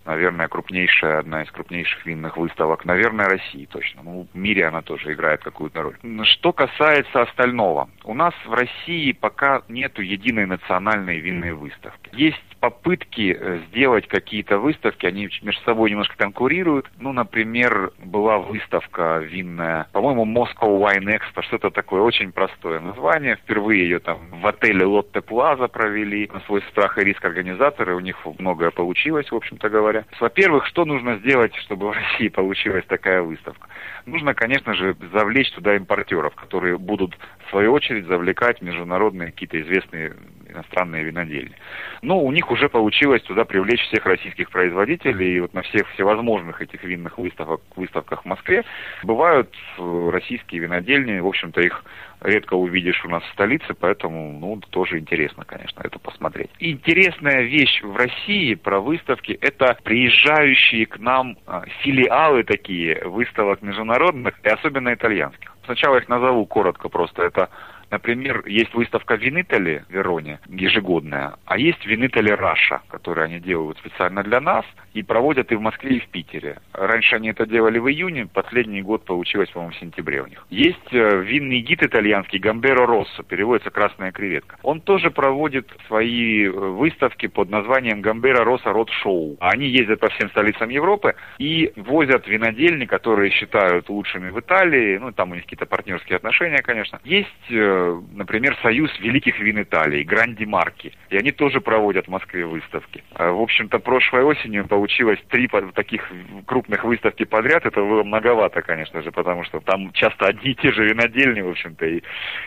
наверное, 0.04 0.48
крупнейшая, 0.48 1.20
одна 1.20 1.42
из 1.42 1.50
крупнейших 1.50 2.04
винных 2.06 2.36
выставок, 2.36 2.84
наверное, 2.84 3.26
России 3.26 3.66
точно. 3.66 4.02
Ну, 4.02 4.26
в 4.32 4.36
мире 4.36 4.66
она 4.66 4.82
тоже 4.82 5.12
играет 5.12 5.42
какую-то 5.42 5.82
роль. 5.82 5.96
Что 6.24 6.52
касается 6.52 7.22
остального, 7.22 7.88
у 8.04 8.14
нас 8.14 8.34
в 8.46 8.52
России 8.52 9.12
пока 9.12 9.62
нету 9.68 10.02
единой 10.02 10.46
национальной 10.46 11.18
винной 11.18 11.52
выставки. 11.52 12.10
Есть 12.12 12.42
попытки 12.60 13.36
э, 13.38 13.60
сделать 13.68 14.06
какие-то 14.06 14.58
выставки, 14.58 15.06
они 15.06 15.28
между 15.42 15.62
собой 15.62 15.90
немножко 15.90 16.16
конкурируют. 16.16 16.90
Ну, 16.98 17.12
например, 17.12 17.92
была 17.98 18.38
выставка 18.38 19.18
винная, 19.18 19.88
по-моему, 19.92 20.24
Moscow 20.26 20.78
Wine 20.78 21.18
Expo, 21.18 21.42
что-то 21.42 21.70
такое 21.70 22.02
очень 22.02 22.32
простое 22.32 22.80
название. 22.80 23.36
Впервые 23.36 23.82
ее 23.82 23.98
там 23.98 24.18
в 24.30 24.46
отеле 24.46 24.84
Лотте 24.84 25.20
Плаза 25.20 25.68
провели. 25.68 26.30
На 26.32 26.40
свой 26.40 26.62
страх 26.70 26.98
и 26.98 27.04
риск 27.04 27.24
организаторы, 27.24 27.94
у 27.94 28.00
них 28.00 28.16
многое 28.38 28.70
получилось, 28.70 29.30
в 29.30 29.34
общем-то 29.34 29.68
говоря. 29.68 29.89
Во-первых, 30.20 30.66
что 30.66 30.84
нужно 30.84 31.16
сделать, 31.18 31.54
чтобы 31.56 31.88
в 31.88 31.92
России 31.92 32.28
получилась 32.28 32.84
такая 32.86 33.22
выставка? 33.22 33.68
Нужно, 34.06 34.34
конечно 34.34 34.74
же, 34.74 34.96
завлечь 35.12 35.50
туда 35.52 35.76
импортеров, 35.76 36.34
которые 36.34 36.78
будут, 36.78 37.16
в 37.46 37.50
свою 37.50 37.72
очередь, 37.72 38.06
завлекать 38.06 38.62
международные 38.62 39.32
какие-то 39.32 39.60
известные 39.60 40.14
иностранные 40.50 41.04
винодельни. 41.04 41.54
Но 42.02 42.20
у 42.20 42.32
них 42.32 42.50
уже 42.50 42.68
получилось 42.68 43.22
туда 43.22 43.44
привлечь 43.44 43.82
всех 43.82 44.06
российских 44.06 44.50
производителей, 44.50 45.36
и 45.36 45.40
вот 45.40 45.54
на 45.54 45.62
всех 45.62 45.88
всевозможных 45.90 46.60
этих 46.62 46.82
винных 46.84 47.18
выставок, 47.18 47.60
выставках 47.76 48.22
в 48.22 48.26
Москве 48.26 48.64
бывают 49.02 49.54
э, 49.78 50.10
российские 50.12 50.62
винодельни, 50.62 51.20
в 51.20 51.26
общем-то 51.26 51.60
их 51.60 51.84
редко 52.20 52.54
увидишь 52.54 53.04
у 53.04 53.08
нас 53.08 53.22
в 53.24 53.32
столице, 53.32 53.74
поэтому, 53.74 54.38
ну, 54.38 54.60
тоже 54.70 54.98
интересно, 54.98 55.44
конечно, 55.44 55.82
это 55.82 55.98
посмотреть. 55.98 56.50
Интересная 56.58 57.42
вещь 57.42 57.82
в 57.82 57.96
России 57.96 58.54
про 58.54 58.80
выставки– 58.80 59.32
это 59.40 59.76
приезжающие 59.82 60.86
к 60.86 60.98
нам 60.98 61.36
а, 61.46 61.64
филиалы 61.82 62.44
такие 62.44 63.02
выставок 63.04 63.62
международных, 63.62 64.34
и 64.42 64.48
особенно 64.48 64.92
итальянских. 64.92 65.56
Сначала 65.64 65.98
их 65.98 66.08
назову 66.08 66.46
коротко 66.46 66.88
просто. 66.88 67.22
Это 67.22 67.48
Например, 67.90 68.46
есть 68.46 68.72
выставка 68.72 69.16
Винитали 69.16 69.84
в 69.88 69.92
Вероне, 69.92 70.38
ежегодная, 70.46 71.34
а 71.44 71.58
есть 71.58 71.84
Винитали 71.84 72.30
Раша, 72.30 72.82
которую 72.88 73.24
они 73.24 73.40
делают 73.40 73.78
специально 73.78 74.22
для 74.22 74.40
нас. 74.40 74.64
И 74.92 75.02
проводят 75.02 75.52
и 75.52 75.54
в 75.54 75.60
Москве, 75.60 75.96
и 75.96 76.00
в 76.00 76.08
Питере. 76.08 76.58
Раньше 76.72 77.16
они 77.16 77.30
это 77.30 77.46
делали 77.46 77.78
в 77.78 77.88
июне, 77.88 78.26
последний 78.26 78.82
год 78.82 79.04
получилось, 79.04 79.50
по-моему, 79.50 79.74
в 79.74 79.78
сентябре 79.78 80.22
у 80.22 80.26
них. 80.26 80.44
Есть 80.50 80.92
э, 80.92 81.22
винный 81.22 81.60
гид 81.60 81.82
итальянский 81.82 82.38
Гамберо 82.38 82.86
Россо, 82.86 83.22
переводится 83.22 83.70
«Красная 83.70 84.12
креветка». 84.12 84.56
Он 84.62 84.80
тоже 84.80 85.10
проводит 85.10 85.68
свои 85.86 86.46
э, 86.46 86.50
выставки 86.50 87.26
под 87.26 87.50
названием 87.50 88.00
Гамберо 88.00 88.44
Россо 88.44 88.72
Род 88.72 88.90
Шоу. 88.90 89.36
Они 89.40 89.66
ездят 89.68 90.00
по 90.00 90.08
всем 90.08 90.28
столицам 90.30 90.68
Европы 90.70 91.14
и 91.38 91.72
возят 91.76 92.26
винодельни, 92.26 92.86
которые 92.86 93.30
считают 93.30 93.88
лучшими 93.88 94.30
в 94.30 94.40
Италии. 94.40 94.98
Ну, 94.98 95.12
там 95.12 95.30
у 95.30 95.34
них 95.34 95.44
какие-то 95.44 95.66
партнерские 95.66 96.16
отношения, 96.16 96.62
конечно. 96.62 97.00
Есть, 97.04 97.28
э, 97.50 98.00
например, 98.12 98.56
Союз 98.62 98.90
великих 99.00 99.38
вин 99.38 99.62
Италии, 99.62 100.02
Гранди 100.02 100.44
Марки. 100.44 100.92
И 101.10 101.16
они 101.16 101.30
тоже 101.30 101.60
проводят 101.60 102.06
в 102.06 102.10
Москве 102.10 102.44
выставки. 102.44 103.04
В 103.16 103.40
общем-то, 103.40 103.78
прошлой 103.78 104.24
осенью 104.24 104.62
получилось 104.80 105.18
три 105.28 105.46
таких 105.74 106.10
крупных 106.46 106.84
выставки 106.84 107.24
подряд. 107.24 107.66
Это 107.66 107.80
было 107.82 108.02
многовато, 108.02 108.62
конечно 108.62 109.02
же, 109.02 109.12
потому 109.12 109.44
что 109.44 109.60
там 109.60 109.92
часто 109.92 110.26
одни 110.26 110.52
и 110.52 110.54
те 110.54 110.72
же 110.72 110.86
винодельни, 110.88 111.42
в 111.42 111.50
общем-то, 111.50 111.84
и 111.84 112.02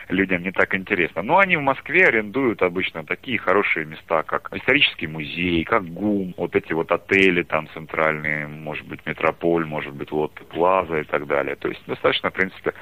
людям 0.09 0.41
не 0.41 0.51
так 0.51 0.73
интересно. 0.73 1.21
Но 1.21 1.37
они 1.37 1.57
в 1.57 1.61
Москве 1.61 2.07
арендуют 2.07 2.63
обычно 2.63 3.03
такие 3.03 3.37
хорошие 3.37 3.85
места, 3.85 4.23
как 4.23 4.49
исторический 4.51 5.05
музей, 5.05 5.63
как 5.63 5.85
ГУМ, 5.85 6.33
вот 6.37 6.55
эти 6.55 6.73
вот 6.73 6.91
отели 6.91 7.43
там 7.43 7.67
центральные, 7.75 8.47
может 8.47 8.87
быть, 8.87 9.05
Метрополь, 9.05 9.65
может 9.65 9.93
быть, 9.93 10.11
Лотте 10.11 10.43
Плаза 10.45 11.01
и 11.01 11.03
так 11.03 11.27
далее. 11.27 11.55
То 11.55 11.67
есть 11.67 11.83
достаточно, 11.85 12.31
в 12.31 12.33
принципе, 12.33 12.73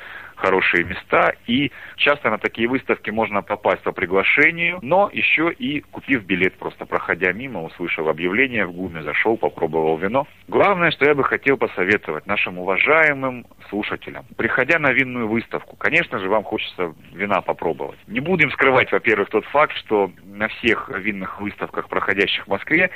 хорошие 0.41 0.83
места, 0.83 1.33
и 1.45 1.71
часто 1.97 2.29
на 2.29 2.37
такие 2.37 2.67
выставки 2.67 3.11
можно 3.11 3.43
попасть 3.43 3.83
по 3.83 3.91
приглашению, 3.91 4.79
но 4.81 5.09
еще 5.13 5.51
и 5.51 5.81
купив 5.81 6.23
билет, 6.25 6.55
просто 6.57 6.85
проходя 6.85 7.31
мимо, 7.31 7.63
услышал 7.63 8.09
объявление 8.09 8.65
в 8.65 8.71
ГУМе, 8.73 9.03
зашел, 9.03 9.37
попробовал 9.37 9.97
вино. 9.97 10.27
Главное, 10.47 10.91
что 10.91 11.05
я 11.05 11.13
бы 11.13 11.23
хотел 11.23 11.57
посоветовать 11.57 12.25
нашим 12.25 12.57
уважаемым 12.57 13.45
слушателям. 13.69 14.25
Приходя 14.35 14.79
на 14.79 14.91
винную 14.91 15.27
выставку, 15.27 15.75
конечно 15.75 16.19
же, 16.19 16.27
вам 16.27 16.43
хочется 16.43 16.93
вина 17.13 17.41
попробовать. 17.41 17.99
Не 18.07 18.19
будем 18.19 18.51
скрывать, 18.51 18.91
во-первых, 18.91 19.29
тот 19.29 19.45
факт, 19.45 19.75
что 19.77 20.11
на 20.23 20.47
всех 20.47 20.89
винных 20.89 21.39
выставках, 21.39 21.87
проходящих 21.87 22.45
в 22.45 22.49
Москве, 22.49 22.89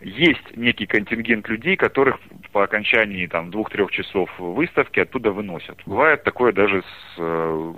есть 0.00 0.56
некий 0.56 0.86
контингент 0.86 1.48
людей, 1.48 1.76
которых 1.76 2.18
по 2.52 2.64
окончании 2.64 3.26
там 3.26 3.50
двух-трех 3.50 3.90
часов 3.90 4.30
выставки 4.38 5.00
оттуда 5.00 5.30
выносят. 5.30 5.78
Бывает 5.86 6.24
такое 6.24 6.52
даже 6.52 6.82
с 6.82 7.16
э, 7.18 7.72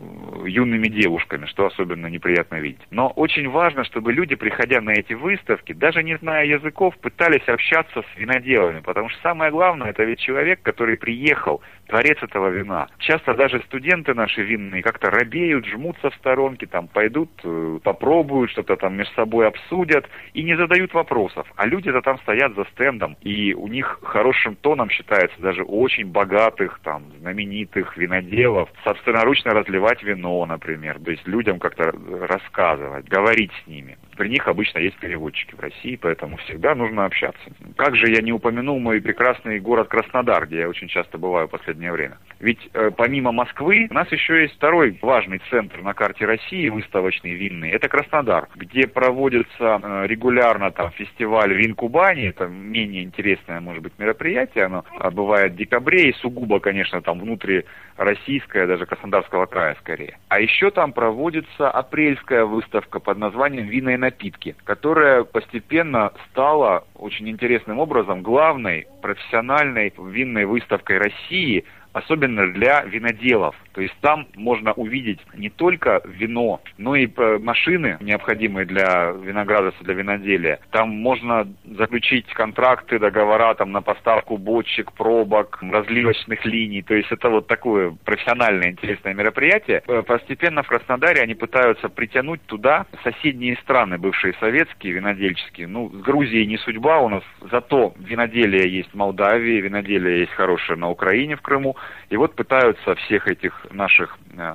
юными 0.47 0.89
девушками, 0.89 1.47
что 1.47 1.67
особенно 1.67 2.07
неприятно 2.07 2.57
видеть. 2.57 2.81
Но 2.91 3.09
очень 3.09 3.49
важно, 3.49 3.85
чтобы 3.85 4.13
люди, 4.13 4.35
приходя 4.35 4.81
на 4.81 4.91
эти 4.91 5.13
выставки, 5.13 5.73
даже 5.73 6.03
не 6.03 6.17
зная 6.19 6.47
языков, 6.47 6.97
пытались 6.99 7.47
общаться 7.47 8.03
с 8.03 8.19
виноделами, 8.19 8.81
потому 8.81 9.09
что 9.09 9.21
самое 9.23 9.51
главное, 9.51 9.91
это 9.91 10.05
ведь 10.05 10.21
человек, 10.21 10.63
который 10.63 10.97
приехал, 10.97 11.61
творец 11.87 12.19
этого 12.23 12.49
вина. 12.49 12.89
Часто 12.99 13.35
даже 13.35 13.61
студенты 13.67 14.15
наши 14.15 14.43
винные 14.43 14.83
как-то 14.83 15.11
робеют, 15.11 15.67
жмутся 15.67 16.11
в 16.11 16.15
сторонке, 16.15 16.67
там 16.67 16.89
пойдут, 16.89 17.31
э, 17.45 17.79
попробуют, 17.83 18.51
что-то 18.51 18.77
там 18.77 18.97
между 18.97 19.15
собой 19.15 19.47
обсудят 19.49 20.09
и 20.33 20.43
не 20.43 20.57
задают 20.57 20.95
вопросов. 20.95 21.47
А 21.57 21.67
люди-то 21.67 22.01
там 22.01 22.12
стоят 22.19 22.55
за 22.55 22.65
стендом, 22.73 23.17
и 23.21 23.55
у 23.55 23.69
них 23.69 24.01
хорошим 24.03 24.57
тоном 24.57 24.91
считается 24.91 25.41
даже 25.41 25.63
очень 25.63 26.07
богатых, 26.07 26.81
там, 26.83 27.05
знаменитых 27.21 27.97
виноделов 27.97 28.69
собственноручно 28.85 29.53
разливать 29.53 30.03
вино, 30.03 30.45
например. 30.47 30.99
То 31.01 31.11
есть 31.11 31.27
людям 31.27 31.59
как-то 31.59 31.93
рассказывать, 32.27 33.09
говорить 33.09 33.53
с 33.65 33.67
ними. 33.67 33.99
При 34.17 34.29
них 34.29 34.47
обычно 34.47 34.79
есть 34.79 34.99
переводчики 34.99 35.55
в 35.55 35.61
России, 35.61 35.97
поэтому 35.97 36.37
всегда 36.39 36.75
нужно 36.75 37.07
общаться. 37.07 37.43
Как 37.77 37.97
же 37.97 38.11
я 38.11 38.21
не 38.21 38.33
упомянул 38.33 38.79
мой 38.79 39.01
прекрасный 39.01 39.59
город 39.59 39.89
Краснодар, 39.89 40.47
где 40.47 40.61
я 40.61 40.69
очень 40.69 40.89
часто 40.89 41.19
бываю 41.19 41.49
в 41.49 41.51
последнее 41.51 41.93
время. 41.93 42.19
Ведь 42.39 42.61
э, 42.75 42.91
помимо 42.97 43.33
Москвы 43.33 43.87
у 43.91 43.95
нас 43.95 44.11
еще 44.13 44.43
есть 44.43 44.55
второй 44.57 44.99
важный 45.01 45.41
центр 45.51 45.81
на 45.81 45.95
карте 45.95 46.27
России, 46.27 46.69
выставочный, 46.69 47.33
винный. 47.35 47.71
Это 47.71 47.89
Краснодар, 47.89 48.49
где 48.55 48.87
проводится 48.87 49.81
э, 49.83 50.07
регулярно 50.07 50.71
там 50.71 50.91
фестиваль 50.93 51.55
Вин 51.55 51.75
Кубани. 52.03 52.25
Это 52.25 52.47
менее 52.49 53.05
интересное, 53.05 53.61
может 53.61 53.83
быть, 53.83 53.93
мероприятие. 53.97 54.65
Оно 54.65 54.85
бывает 55.13 55.53
в 55.53 55.57
декабре 55.57 56.11
и 56.11 56.15
сугубо, 56.15 56.59
конечно, 56.59 57.01
там 57.01 57.21
внутри 57.21 57.65
российское, 57.97 58.67
даже 58.67 58.87
Краснодарского 58.87 59.47
края 59.47 59.77
скорее. 59.79 60.19
А 60.29 60.41
еще 60.41 60.73
там 60.73 60.93
проводится 60.93 61.71
апрельская 61.71 62.45
выставка 62.45 62.99
под 62.99 63.19
названием 63.19 63.67
«Вина 63.67 63.91
и 63.91 63.97
напитки», 63.97 64.57
которая 64.65 65.23
постепенно 65.23 66.13
стала 66.31 66.85
очень 66.97 67.29
интересным 67.29 67.79
образом 67.79 68.23
главной 68.23 68.89
профессиональной 69.01 69.93
винной 69.97 70.45
выставкой 70.45 70.99
России– 70.99 71.65
особенно 71.93 72.53
для 72.53 72.83
виноделов. 72.83 73.55
То 73.73 73.81
есть 73.81 73.95
там 74.01 74.27
можно 74.35 74.73
увидеть 74.73 75.21
не 75.35 75.51
только 75.51 76.03
вино, 76.05 76.61
но 76.79 76.95
и 76.95 77.07
э, 77.07 77.39
машины, 77.39 77.97
необходимые 78.01 78.67
для 78.67 79.13
виноградарства, 79.13 79.85
для 79.85 79.95
виноделия. 79.95 80.61
Там 80.71 80.91
можно 80.91 81.49
заключить 81.65 82.27
контракты, 82.35 82.99
договора 82.99 83.55
там, 83.55 83.73
на 83.73 83.83
поставку 83.83 84.37
бочек, 84.37 84.93
пробок, 84.93 85.59
разливочных 85.63 86.45
линий. 86.45 86.83
То 86.83 86.95
есть 86.95 87.11
это 87.11 87.29
вот 87.29 87.47
такое 87.47 87.97
профессиональное 88.05 88.71
интересное 88.71 89.15
мероприятие. 89.15 89.83
Э, 89.87 90.03
постепенно 90.03 90.63
в 90.63 90.69
Краснодаре 90.69 91.23
они 91.23 91.35
пытаются 91.35 91.89
притянуть 91.89 92.43
туда 92.47 92.87
соседние 93.03 93.57
страны, 93.57 93.99
бывшие 93.99 94.35
советские, 94.41 94.95
винодельческие. 94.95 95.67
Ну, 95.67 95.91
с 95.91 96.03
Грузией 96.03 96.47
не 96.47 96.59
судьба 96.59 97.01
у 97.01 97.09
нас, 97.09 97.23
зато 97.51 97.95
виноделие 97.99 98.69
есть 98.69 98.91
в 98.91 98.95
Молдавии, 98.95 99.61
виноделие 99.61 100.21
есть 100.21 100.33
хорошее 100.33 100.79
на 100.79 100.91
Украине, 100.91 101.37
в 101.37 101.43
Крыму. 101.43 101.77
И 102.11 102.17
вот 102.17 102.35
пытаются 102.35 102.95
всех 102.95 103.29
этих 103.29 103.67
наших 103.71 104.17
э, 104.37 104.55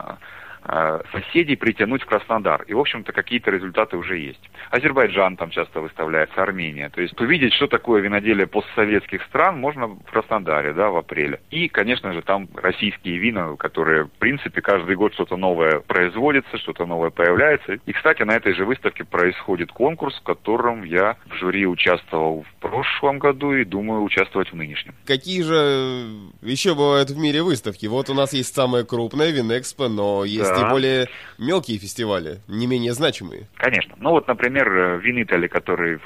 соседей 1.12 1.56
притянуть 1.56 2.04
в 2.04 2.06
Краснодар. 2.06 2.64
И, 2.64 2.74
в 2.74 2.80
общем-то, 2.80 3.14
какие-то 3.14 3.52
результаты 3.52 3.98
уже 3.98 4.18
есть. 4.18 4.50
Азербайджан 4.70 5.38
там 5.38 5.50
часто 5.50 5.82
выставляется, 5.82 6.42
Армения. 6.42 6.90
То 6.90 7.02
есть 7.02 7.20
увидеть, 7.20 7.54
что 7.54 7.68
такое 7.68 8.02
виноделие 8.02 8.48
постсоветских 8.48 9.24
стран, 9.24 9.60
можно 9.60 9.88
в 9.88 10.04
Краснодаре, 10.12 10.74
да, 10.74 10.90
в 10.90 10.98
апреле. 10.98 11.40
И, 11.52 11.68
конечно 11.70 12.14
же, 12.14 12.22
там 12.22 12.50
российские 12.56 13.18
вина, 13.18 13.56
которые, 13.56 14.06
в 14.06 14.12
принципе, 14.12 14.62
каждый 14.62 14.96
год 14.96 15.14
что-то 15.14 15.38
новое 15.38 15.80
производится, 15.80 16.58
что-то 16.58 16.86
новое 16.86 17.10
появляется. 17.10 17.74
И, 17.86 17.94
кстати, 17.94 18.24
на 18.24 18.36
этой 18.36 18.54
же 18.54 18.66
выставке 18.66 19.06
происходит 19.06 19.72
конкурс, 19.72 20.16
в 20.20 20.24
котором 20.24 20.84
я 20.84 21.18
в 21.26 21.36
жюри 21.36 21.66
участвовал 21.66 22.44
в 22.44 22.62
прошлом 22.62 23.20
году 23.20 23.54
и 23.54 23.64
думаю 23.64 24.04
участвовать 24.04 24.52
в 24.52 24.56
нынешнем. 24.56 24.96
Какие 25.06 25.44
же 25.44 26.10
еще 26.42 26.76
бывают 26.76 27.10
в 27.10 27.18
мире 27.18 27.42
выставки? 27.42 27.86
Вот 27.86 28.10
у 28.10 28.14
нас 28.14 28.34
есть 28.34 28.54
самая 28.54 28.84
крупная 28.84 29.32
Винэкспо, 29.32 29.88
но 29.88 30.26
есть 30.26 30.50
да. 30.50 30.57
И 30.62 30.70
более 30.70 31.08
мелкие 31.38 31.78
фестивали, 31.78 32.40
не 32.48 32.68
менее 32.68 32.94
значимые. 32.94 33.48
Конечно. 33.56 33.96
Ну 34.00 34.12
вот, 34.12 34.28
например, 34.28 35.00
Винитали, 35.00 35.48
который 35.48 36.00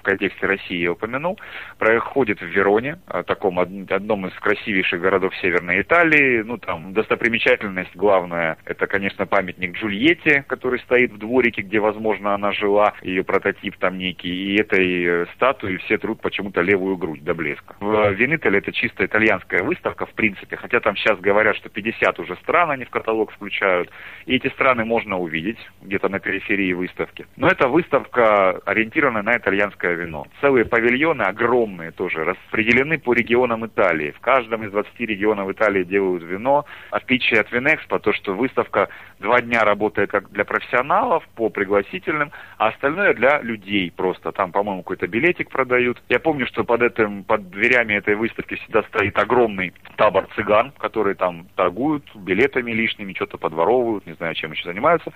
в 0.00 0.02
контексте 0.02 0.46
России 0.46 0.78
я 0.78 0.92
упомянул, 0.92 1.38
проходит 1.78 2.40
в 2.40 2.46
Вероне, 2.46 2.98
а, 3.06 3.22
таком 3.22 3.58
одном 3.58 4.26
из 4.26 4.34
красивейших 4.34 5.00
городов 5.00 5.34
Северной 5.36 5.82
Италии. 5.82 6.42
Ну, 6.42 6.58
там 6.58 6.92
достопримечательность 6.92 7.94
главная, 7.94 8.56
это, 8.64 8.86
конечно, 8.86 9.26
памятник 9.26 9.76
Джульетте, 9.76 10.44
который 10.48 10.80
стоит 10.80 11.12
в 11.12 11.18
дворике, 11.18 11.62
где, 11.62 11.80
возможно, 11.80 12.34
она 12.34 12.52
жила, 12.52 12.94
ее 13.02 13.24
прототип 13.24 13.76
там 13.76 13.98
некий, 13.98 14.30
и 14.30 14.60
этой 14.60 15.04
э, 15.04 15.26
статуи 15.34 15.76
все 15.76 15.98
трут 15.98 16.20
почему-то 16.20 16.62
левую 16.62 16.96
грудь 16.96 17.22
до 17.22 17.34
блеска. 17.34 17.76
В 17.80 18.12
Венителе 18.12 18.58
это 18.58 18.72
чисто 18.72 19.04
итальянская 19.04 19.62
выставка, 19.62 20.06
в 20.06 20.12
принципе, 20.12 20.56
хотя 20.56 20.80
там 20.80 20.96
сейчас 20.96 21.20
говорят, 21.20 21.56
что 21.56 21.68
50 21.68 22.18
уже 22.18 22.36
стран 22.36 22.70
они 22.70 22.84
в 22.84 22.90
каталог 22.90 23.32
включают, 23.32 23.90
и 24.26 24.36
эти 24.36 24.48
страны 24.48 24.84
можно 24.84 25.18
увидеть 25.18 25.58
где-то 25.82 26.08
на 26.08 26.20
периферии 26.20 26.72
выставки. 26.72 27.26
Но 27.36 27.48
это 27.48 27.68
выставка 27.68 28.60
ориентирована 28.64 29.22
на 29.22 29.36
итальянское 29.36 29.89
русское 29.90 29.94
вино. 29.94 30.26
Целые 30.40 30.64
павильоны 30.64 31.22
огромные 31.22 31.90
тоже 31.90 32.24
распределены 32.24 32.98
по 32.98 33.12
регионам 33.12 33.66
Италии. 33.66 34.12
В 34.12 34.20
каждом 34.20 34.64
из 34.64 34.70
20 34.70 35.00
регионов 35.00 35.50
Италии 35.50 35.84
делают 35.84 36.22
вино. 36.22 36.64
Отличие 36.90 37.40
от 37.40 37.52
Винэкспо 37.52 37.98
то, 37.98 38.12
что 38.12 38.34
выставка 38.34 38.88
два 39.18 39.40
дня 39.40 39.64
работает 39.64 40.10
как 40.10 40.30
для 40.30 40.44
профессионалов 40.44 41.26
по 41.34 41.48
пригласительным, 41.48 42.32
а 42.58 42.68
остальное 42.68 43.14
для 43.14 43.40
людей 43.40 43.92
просто. 43.94 44.32
Там, 44.32 44.52
по-моему, 44.52 44.82
какой-то 44.82 45.06
билетик 45.06 45.50
продают. 45.50 46.02
Я 46.08 46.18
помню, 46.18 46.46
что 46.46 46.64
под 46.64 46.82
этим, 46.82 47.24
под 47.24 47.50
дверями 47.50 47.94
этой 47.94 48.14
выставки 48.14 48.54
всегда 48.54 48.82
стоит 48.84 49.18
огромный 49.18 49.72
табор 49.96 50.26
цыган, 50.34 50.72
которые 50.78 51.14
там 51.14 51.46
торгуют 51.56 52.04
билетами 52.14 52.72
лишними, 52.72 53.14
что-то 53.14 53.38
подворовывают, 53.38 54.06
не 54.06 54.14
знаю, 54.14 54.34
чем 54.34 54.52
еще 54.52 54.64
занимаются. 54.64 55.12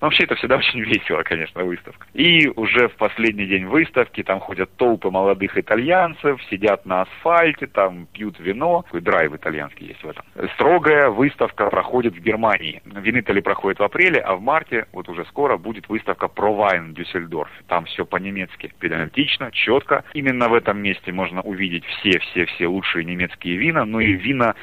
Но 0.00 0.06
вообще 0.06 0.24
это 0.24 0.34
всегда 0.36 0.56
очень 0.58 0.80
весело, 0.80 1.22
конечно, 1.22 1.64
выставка. 1.64 2.06
И 2.14 2.48
уже 2.48 2.88
в 2.88 2.96
последний 2.96 3.46
день 3.46 3.66
выставки 3.66 4.17
парке, 4.18 4.22
там 4.22 4.40
ходят 4.40 4.70
толпы 4.76 5.10
молодых 5.10 5.56
итальянцев, 5.56 6.40
сидят 6.50 6.86
на 6.86 7.02
асфальте, 7.02 7.66
там 7.66 8.06
пьют 8.12 8.38
вино. 8.40 8.82
Такой 8.82 9.00
драйв 9.00 9.34
итальянский 9.34 9.88
есть 9.88 10.02
в 10.02 10.08
этом. 10.08 10.24
Строгая 10.54 11.10
выставка 11.10 11.70
проходит 11.70 12.14
в 12.14 12.20
Германии. 12.20 12.82
В 12.84 12.98
Италии 13.20 13.40
проходит 13.40 13.78
в 13.78 13.82
апреле, 13.82 14.20
а 14.20 14.34
в 14.34 14.40
марте, 14.40 14.86
вот 14.92 15.08
уже 15.08 15.24
скоро, 15.26 15.56
будет 15.56 15.88
выставка 15.88 16.28
про 16.28 16.52
вайн 16.52 16.94
в. 16.94 17.48
Там 17.68 17.84
все 17.84 18.04
по-немецки, 18.04 18.72
педантично, 18.78 19.50
четко. 19.52 20.04
Именно 20.14 20.48
в 20.48 20.54
этом 20.54 20.78
месте 20.78 21.12
можно 21.12 21.42
увидеть 21.42 21.84
все-все-все 21.84 22.66
лучшие 22.66 23.04
немецкие 23.04 23.56
вина, 23.56 23.84
ну 23.84 24.00
и 24.00 24.12
вина 24.12 24.54